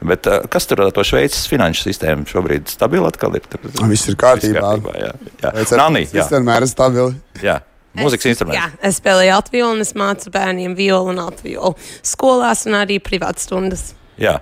[0.00, 3.44] Bet, uh, kas tur ar to Šveices finanšu sistēmu šobrīd stabili atkal ir?
[3.52, 3.60] Tur,
[3.90, 4.62] Viss ir kārtībā.
[4.64, 5.10] kārtībā jā.
[5.44, 5.52] Jā.
[5.78, 7.14] Nani, jā, Tas vienmēr ir stabili.
[7.44, 7.60] jā.
[7.94, 8.78] Mūzikas Jā, instruments.
[8.82, 13.92] es spēlēju atvielu un es mācu bērniem violu un atvielu skolās un arī privātstundas.
[14.18, 14.40] Jā.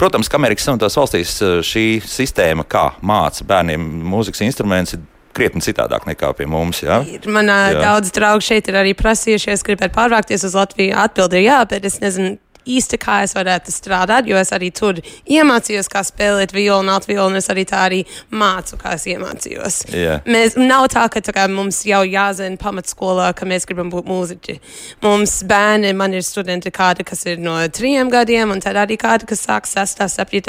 [0.00, 5.04] Protams, ka Amerikas Savienotās valstīs šī sistēma, kā māca bērniem mūzikas instrumentus, ir
[5.36, 6.82] krietni citādāk nekā pie mums.
[6.82, 7.82] Ir Man Jā.
[7.82, 10.96] daudz draugu šeit ir arī prasījušies, gribēt pārvākties uz Latviju.
[11.04, 12.36] Atbildi ir jā, bet es nezinu.
[12.66, 14.98] Īsti kā es varētu strādāt, jo es arī tur
[15.30, 18.02] iemācījos, kā spēlēt violu un atvielu, un es arī tā arī
[18.34, 19.78] mācu, kā es iemācījos.
[19.94, 20.18] Jā.
[20.26, 24.58] Mēs, nav tā, ka tā kā, mums jau jāzina pamatskolā, ka mēs gribam būt mūziķi.
[25.06, 29.28] Mums bērni, man ir studenti kādi, kas ir no trim gadiem, un tad arī kādi,
[29.30, 30.42] kas sāk 6, 7,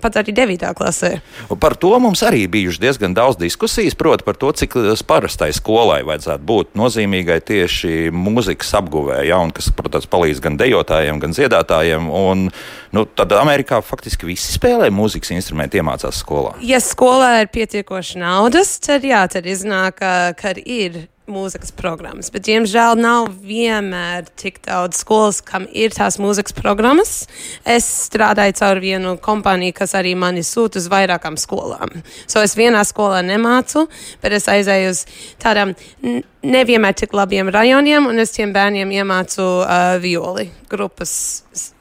[0.00, 1.14] pat arī 9 klasē.
[1.52, 4.76] Un Par to mums arī bijuši diezgan daudz diskusijas, proti, par to, cik
[5.08, 11.20] parastai skolai vajadzētu būt nozīmīgai tieši mūzikas apguvē, ja, un kas, protams, palīdz gan dejotājiem,
[11.20, 11.57] gan dziedātājiem.
[12.10, 12.50] Un,
[12.92, 16.54] nu, tad Amerikā faktiski visi spēlē mūzikas instrumentu, iemācās skolā.
[16.62, 20.32] Ja skolā ir pietiekoši naudas, tad jā, tad iznāk, ka-
[20.64, 22.30] ir mūzikas programmas.
[22.34, 27.12] Bet, diemžēl, nav vienmēr tik daudz skolas, kam ir tās mūzikas programmas.
[27.68, 32.00] Es strādāju caur vienu kompāniju, kas arī mani sūta uz vairākām skolām.
[32.26, 33.86] So es vienā skolā nemācu,
[34.22, 35.04] bet es aizēju uz
[35.42, 35.74] tādām
[36.42, 41.12] nevienmēr tik labiem rajoniem, un es tiem bērniem iemācu uh, violi grupas,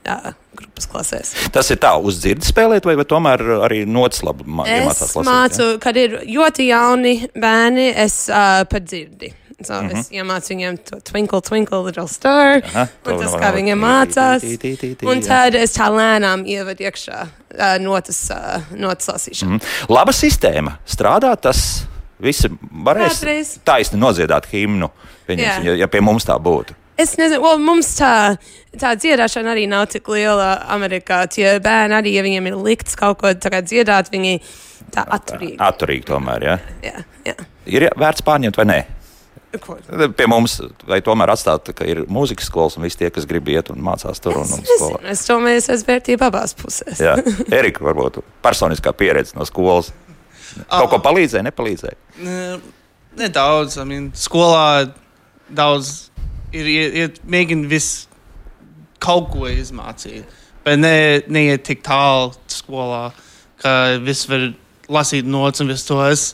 [0.08, 1.34] uh, grupas klasēs.
[1.52, 5.16] Tas ir tā, uz dzirdes spēlēt, vai, vai tomēr arī nots labi mā- Es iemācās
[5.16, 5.32] lasīt?
[5.32, 9.34] mācu, kad ir ļoti jauni bērni, es uh, pat dzirdu.
[9.66, 9.90] So mm Mhm.
[9.96, 10.00] -hmm.
[10.00, 12.62] Es iemācu viņiem to twinkle, twinkle, little star.
[12.64, 14.42] Aha, un tas, no- kā tī, mācās.
[14.44, 15.28] tī, tī, tī, tī, Un jā.
[15.28, 19.50] tad es tā lēnām ievedu iekšā uh, notas, uh, notas lasīšanu.
[19.58, 19.62] Mm.
[19.90, 20.78] Laba sistēma.
[20.88, 21.84] Strādā tas.
[22.20, 22.50] Visi
[22.84, 25.28] varēs taisni nodziedāt himnu, Jā.
[25.28, 26.74] pieņemsim, ja, ja pie mums tā būtu.
[26.98, 28.12] Es nezinu, well, mums tā,
[28.82, 31.24] tā dziedāšana arī nav tik liela Amerikā.
[31.30, 34.40] Tie bērni arī, ja viņiem ir likts kaut ko dziedāt, viņi
[34.96, 35.58] tā atturīgi.
[35.62, 36.46] Atturīgi tomēr.
[36.48, 36.56] Ja?
[36.86, 37.36] Jā, jā.
[37.70, 38.80] Ir jā, vērts pārņemt vai nē?
[39.64, 39.78] Ko?
[40.18, 43.70] Pie mums, vai tomēr atstāt, ka ir mūzikas skolas un visi tie, kas grib iet
[43.74, 45.00] un mācās tur un, un skolā.
[45.14, 47.00] Es domāju, es esmu vērtība abās pusēs.
[47.02, 47.14] Jā,
[47.56, 49.94] Erika, varbūt personiskā pieredze no skolas.
[50.68, 51.98] Kaut ko palīdzēja, nepalīdzēja.
[52.26, 52.60] Ne-
[53.18, 54.92] Nedaudz, I mean, skolā
[55.50, 56.10] daudz
[56.56, 58.08] ir, ir mēģina visu
[59.04, 60.26] kaut ko izmācīt,
[60.66, 60.96] bet ne,
[61.30, 63.10] neiet tik tālu skolā,
[63.62, 63.74] ka
[64.04, 64.50] viss var
[64.92, 66.00] lasīt nots un visu to.
[66.08, 66.32] Es,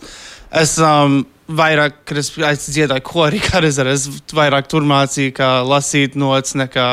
[0.53, 5.51] es um, vairāk, kad es, es dziedāju korī, kā es, es vairāk tur mācīju, kā
[5.67, 6.87] lasīt nots nekā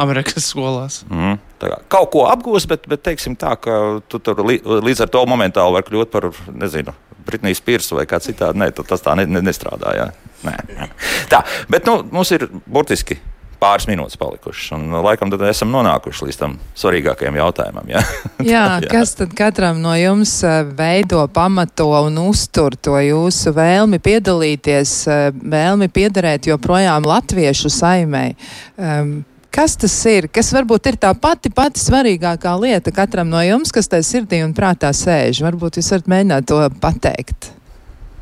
[0.00, 1.02] Amerikas skolās.
[1.10, 1.38] Mm.
[1.60, 5.76] Kā Kaut ko apgūst, bet, bet teiksim tā, ka tu tur līdz ar to momentāli
[5.76, 6.94] var kļūt par, nezinu,
[7.26, 8.62] Britnijas Pirsu vai kā citādi.
[8.62, 9.92] Nē, tas tā ne, ne, nestrādā.
[9.98, 10.06] Jā.
[10.46, 10.88] Nē, nē.
[11.30, 13.18] Tā, bet nu, mums ir burtiski
[13.60, 17.90] pāris minūtes palikušas, un laikam tad esam nonākuši līdz tam svarīgākajam jautājumam.
[17.92, 18.04] Jā,
[18.46, 24.94] Jā, kas tad katram no jums eh, veido, pamato un uztur to jūsu vēlmi piedalīties,
[25.12, 25.26] eh,
[25.56, 28.30] vēlmi piederēt joprojām latviešu saimē?
[28.76, 29.20] Um,
[29.50, 30.28] Kas tas ir?
[30.30, 34.54] Kas varbūt ir tā pati, pati svarīgākā lieta katram no jums, kas tajā sirdī un
[34.54, 35.42] prātā sēž?
[35.42, 37.50] Varbūt jūs varat mēģināt to pateikt.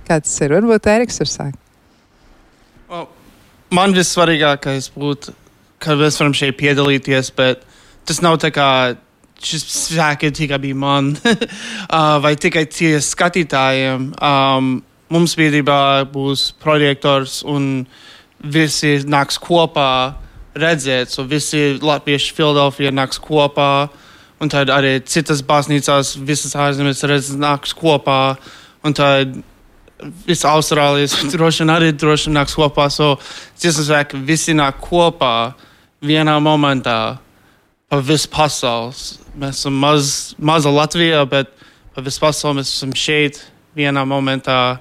[0.09, 0.57] Kā tas ir?
[0.57, 1.68] Varbūt Eriks var sākt.
[2.89, 5.35] Man vissvarīgākais būtu,
[5.83, 7.67] ka mēs varam šeit piedalīties, bet
[8.09, 8.69] tas nav tā kā
[9.45, 11.13] šis svēki tikai bija man
[12.25, 14.09] vai tikai tie skatītājiem.
[14.17, 14.79] Um,
[15.13, 17.87] mums biedrībā būs projektors un
[18.39, 19.91] visi nāks kopā
[20.59, 23.89] redzēt, so visi latvieši Filadelfijā nāks kopā.
[24.39, 28.39] Un tad arī citas baznīcās, visas ārzemēs redzes nāks kopā.
[28.87, 29.35] Un tad
[30.27, 32.89] viss Austrālijas droši vien arī droši vien nāks kopā.
[32.93, 33.17] So
[33.59, 35.55] dziesmu svētki visi nāk kopā
[36.05, 37.19] vienā momentā
[37.89, 39.19] pa visu pasaules.
[39.39, 41.51] Mēs esam maz, maza Latvijā, bet
[41.95, 43.41] pa visu pasauli mēs esam šeit
[43.79, 44.79] vienā momentā.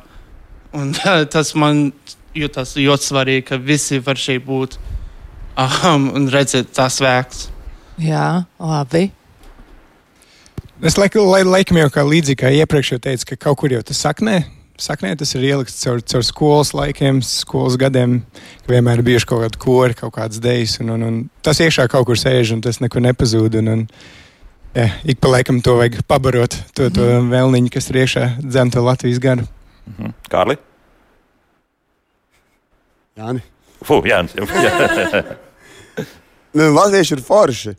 [0.76, 0.94] Un
[1.34, 1.92] tas man
[2.38, 4.78] jūtas ļoti svarīgi, ka visi var šeit būt
[5.58, 7.48] um, un redzēt tās svētkus.
[7.98, 9.08] Jā, labi.
[10.86, 13.82] Es laikam, lai, laikam jau kā līdzīgi kā iepriekš jau teicu, ka kaut kur jau
[13.82, 14.44] tas saknē.
[14.78, 18.20] Saknē tas ir ielikts caur, caur skolas laikiem, skolas gadiem,
[18.66, 21.88] ka vienmēr ir bijuši kaut kādi kori, kaut kādas dejas, un, un, un tas iekšā
[21.90, 23.58] kaut kur sēž, un tas nekur nepazūd.
[23.64, 23.82] Un, un,
[24.78, 27.32] jā, ik pa laikam to vajag pabarot, to, to Mhm.
[27.34, 29.48] vēlniņu, kas ir iekšā dzemta Latvijas garu.
[29.90, 30.14] Mhm.
[30.30, 30.58] Kārli?
[33.18, 33.42] Jāni.
[33.86, 35.24] Fū, jā, jā.
[36.58, 37.74] Nu, Latvieši ir forši.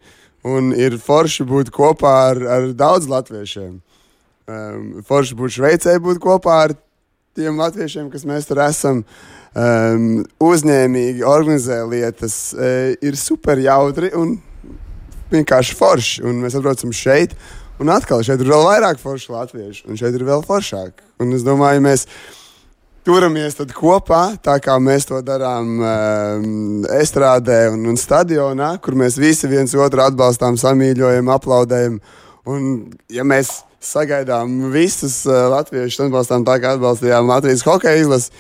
[0.48, 3.78] Un ir forši būt kopā ar, ar daudz latviešiem.
[4.48, 6.74] Um, forši būt Šveicē, būt kopā ar
[7.38, 9.04] tiem latviešiem, kas mēs tur esam.
[9.58, 14.36] Um, uzņēmīgi organizē lietas, e, ir super jautri un
[15.32, 16.24] vienkārši forši.
[16.28, 17.32] Un mēs atbraucam šeit,
[17.80, 21.00] un atkal šeit ir vēl vairāk foršu latviešu, un šeit ir vēl foršāk.
[21.24, 22.06] Un es domāju, mēs
[23.08, 29.48] turamies kopā, tā kā mēs to darām um, estrādē un, un stadionā, kur mēs visi
[29.50, 31.98] viens otru atbalstām, samīļojam, aplaudējam.
[32.48, 32.68] Un,
[33.12, 38.32] ja mēs sagaidām visus uh, latviešus, atbalstām tā, kā atbalstījām Latvijas hokeja izlasi,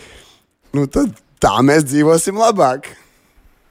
[0.74, 2.90] nu, tad tā mēs dzīvosim labāk.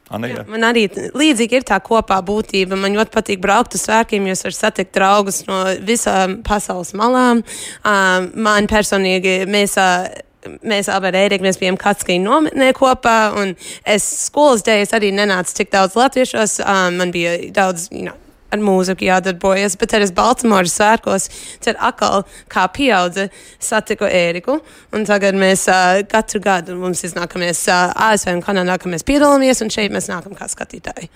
[0.07, 0.43] Anna, jā.
[0.47, 0.85] Man arī
[1.17, 2.77] līdzīgi ir tā kopā būtība.
[2.79, 7.43] Man ļoti patīk braukt uz svētkiem, jo es varu satikt draugus no visām pasaules malām.
[7.83, 9.75] Um, man personīgi mēs.
[9.81, 10.23] Uh,
[10.63, 13.49] Mēs abi ar Ēriku mēs bijām Katskija nometnē kopā, un
[13.83, 16.61] es skolas dēļ es arī nenācu tik daudz latviešos.
[16.61, 18.15] Um, man bija daudz, you know,
[18.53, 21.27] ar mūziku jādarbojas, bet es Baltimoras svētkos,
[21.63, 23.27] tad atkal kā pieaudze
[23.59, 24.59] satiku Ēriku,
[24.95, 28.91] un tagad mēs uh, katru gadu mums iznāk, ka mēs uh, ASV un Kanādā, ka
[28.91, 31.11] mēs piedalāmies, un šeit mēs nākam kā skatītāji.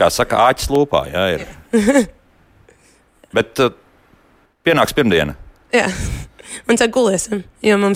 [0.00, 1.46] Kā saka, āķis lūpā, jā, ir.
[3.36, 3.76] Bet uh,
[4.66, 5.36] pienāks pirmdiena.
[5.74, 5.86] Jā.
[6.66, 7.44] Un tad gulēsim.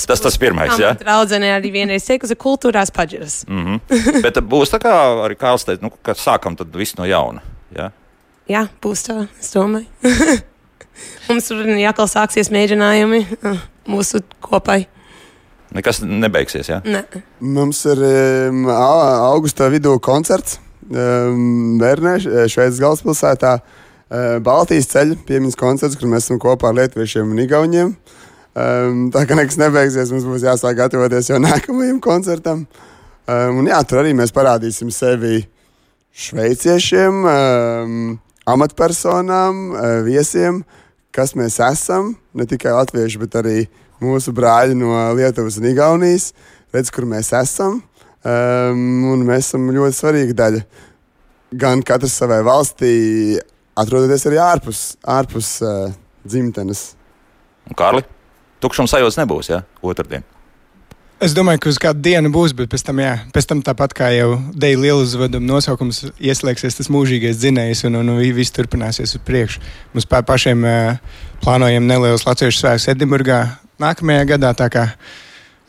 [0.06, 0.92] Tas tas pirmais, jā?
[1.00, 3.40] Draudzene arī vienreiz teikusi, kultūrās paģiras.
[3.48, 4.22] Mm -hmm.
[4.22, 4.92] Bet būs tā kā
[5.24, 7.42] arī Kāls teica, nu, ka sākam tad visu no jauna.
[7.74, 7.90] Jā?
[8.50, 9.86] Jā, būs tā, es domāju.
[11.28, 13.22] mums tur jākal sāksies mēģinājumi
[13.90, 14.84] mūsu kopai.
[15.74, 16.82] Nekas nebeigsies, jā?
[16.86, 17.02] Ne.
[17.40, 23.56] Mums ir um, au- augustā vidū koncerts um, Bernē, Šveices galvaspilsētā.
[24.04, 27.94] Uh, Baltijas ceļa piemiņas koncerts, kur mēs esam kopā ar Lietuviešiem un Igauniem.
[28.54, 32.66] Um, tā kā nekas nebeigsies, mums būs jāsāk gatavoties jau nākamajam koncertam.
[33.24, 35.40] Um, un jā, tur arī mēs parādīsim sevi
[36.14, 37.96] šveiciešiem, um,
[38.50, 40.62] amatpersonām, uh, viesiem,
[41.14, 42.14] kas mēs esam.
[42.34, 43.56] Ne tikai latvieši, bet arī
[44.02, 46.32] mūsu brāļi no Lietuvas un Igaunijas.
[46.74, 47.80] Redz, kur mēs esam.
[48.24, 50.62] Um, mēs esam ļoti svarīga daļa.
[51.60, 52.92] Gan katrs savai valstī,
[53.78, 55.92] atrodoties arī ārpus, ārpus uh,
[56.26, 56.94] dzimtenes.
[57.68, 58.02] Un Kārli,
[58.64, 60.24] tukšums sajūta nebūs, jā, otrdien.
[61.24, 64.10] Es domāju, ka uz kādu dienu būs, bet pēc tam, jā, pēc tam tāpat kā
[64.12, 69.22] jau Deja liela uzveduma nosaukums, ieslēgsies tas mūžīgais dzinējs un, un, un viss turpināsies uz
[69.24, 69.62] priekšu.
[69.94, 70.98] Mums pa, pašiem uh,
[71.40, 73.38] plānojam nelielus latviešu svētkus Edinburgā
[73.80, 74.52] nākamajā gadā.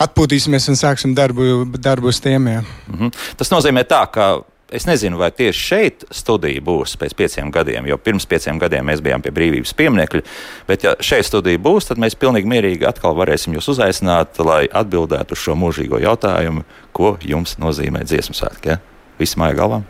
[0.04, 2.52] Atpūtīsimies un sāksim darbu, darbu uz tiem.
[2.52, 2.66] Jā.
[2.92, 3.16] Mhm.
[3.40, 4.34] Tas nozīmē tā, ka
[4.72, 9.04] es nezinu, vai tieši šeit studija būs pēc pieciem gadiem, jo pirms pieciem gadiem mēs
[9.06, 10.24] bijām pie brīvības pieminiekļa.
[10.68, 15.38] Bet, ja šeit studija būs, tad mēs pilnīgi mierīgi atkal varēsim jūs uzaicināt, lai atbildētu
[15.38, 18.74] uz šo mūžīgo jautājumu, ko jums nozīmē dziesmu svētki.
[18.74, 18.82] Ja?
[19.22, 19.84] Viss māja galvā?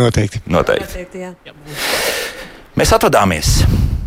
[0.00, 0.42] Noteikti.
[0.50, 0.90] Noteikti.
[0.90, 1.34] Noteikti, jā.
[2.78, 3.60] Mēs atvadāmies.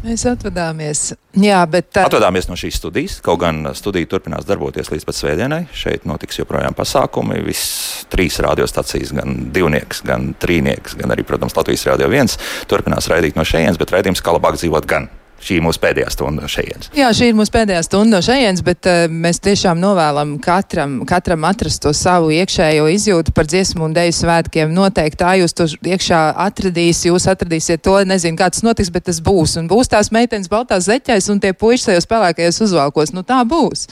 [0.04, 1.14] Mēs atvadāmies.
[1.40, 3.16] Jā, bet tā, Atvadāmies no šīs studijas.
[3.24, 5.62] Kaut gan studija turpinās darboties līdz pat svētdienai.
[5.72, 7.40] Šeit notiks joprojām pasākumi.
[7.48, 12.36] Visas trīs radiostacijas, gan divnieks, gan trīnieks, gan arī, protams, Latvijas Rādio 1
[12.68, 15.08] turpinās raidīt no šejienes, bet raidījums kā labāk dzīvot gan.
[15.44, 16.90] Šī ir mūsu pēdējā stunda no šejienes.
[16.96, 21.44] jā, šī ir mūsu pēdējā stunda no šejienes, bet uh, mēs tiešām novēlam katram, katram
[21.50, 24.72] atrast to savu iekšējo izjūtu par dziesmu un deju svētkiem.
[24.74, 29.20] Noteikti tā jūs to iekšā atradīs, jūs atradīsiet to, nezinu, kā tas notiks, bet tas
[29.24, 29.58] būs.
[29.60, 33.12] Un būs tās meitenes baltās zeķēs un tie puiši tajos pelēkajos uzvalkos.
[33.16, 33.90] Nu tā būs.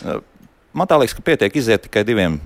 [0.71, 2.39] Man tā liekas, ka pietiek iziet tikai diviem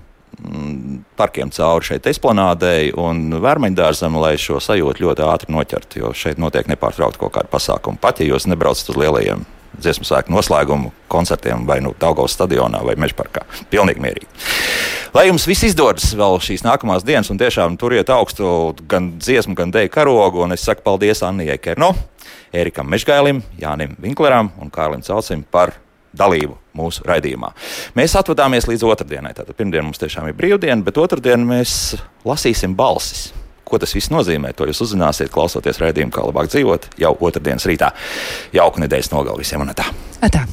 [1.15, 6.67] parkiem cauri šeit esplanādei un vērmeņdārzam, lai šo sajūtu ļoti ātri noķertu, jo šeit notiek
[6.71, 8.01] nepārtraukti kaut kādi pasākumi.
[8.01, 9.45] Pat ja jūs nebraucat uz lielajiem
[9.79, 13.43] dziesmu svētku noslēgumu koncertiem vai nu Daugavas stadionā vai Mežparkā.
[13.71, 14.29] Pilnīgi mierīgi.
[15.15, 19.71] Lai jums viss izdodas vēl šīs nākamās dienas un tiešām turiet augstu gan dziesmu, gan
[19.75, 21.93] deju karogu, un es saku paldies Annijai Kerno,
[22.55, 25.75] Ērikam Mežgailim, Jānim Vinkleram un Kārlim Celcim par
[26.15, 27.51] dalību mūsu raidījumā.
[27.97, 29.33] Mēs atvadāmies līdz otrdienai.
[29.37, 31.95] Tātad pirmdien mums tiešām ir brīvdiena, bet otrdien mēs
[32.27, 33.29] lasīsim balsis.
[33.65, 37.89] Ko tas viss nozīmē, to jūs uzzināsiet, klausoties raidījumu, kā labāk dzīvot jau otrdienas rītā.
[38.53, 39.89] Jauku nedēļas nogalu visiem un tā!
[40.25, 40.45] Atā.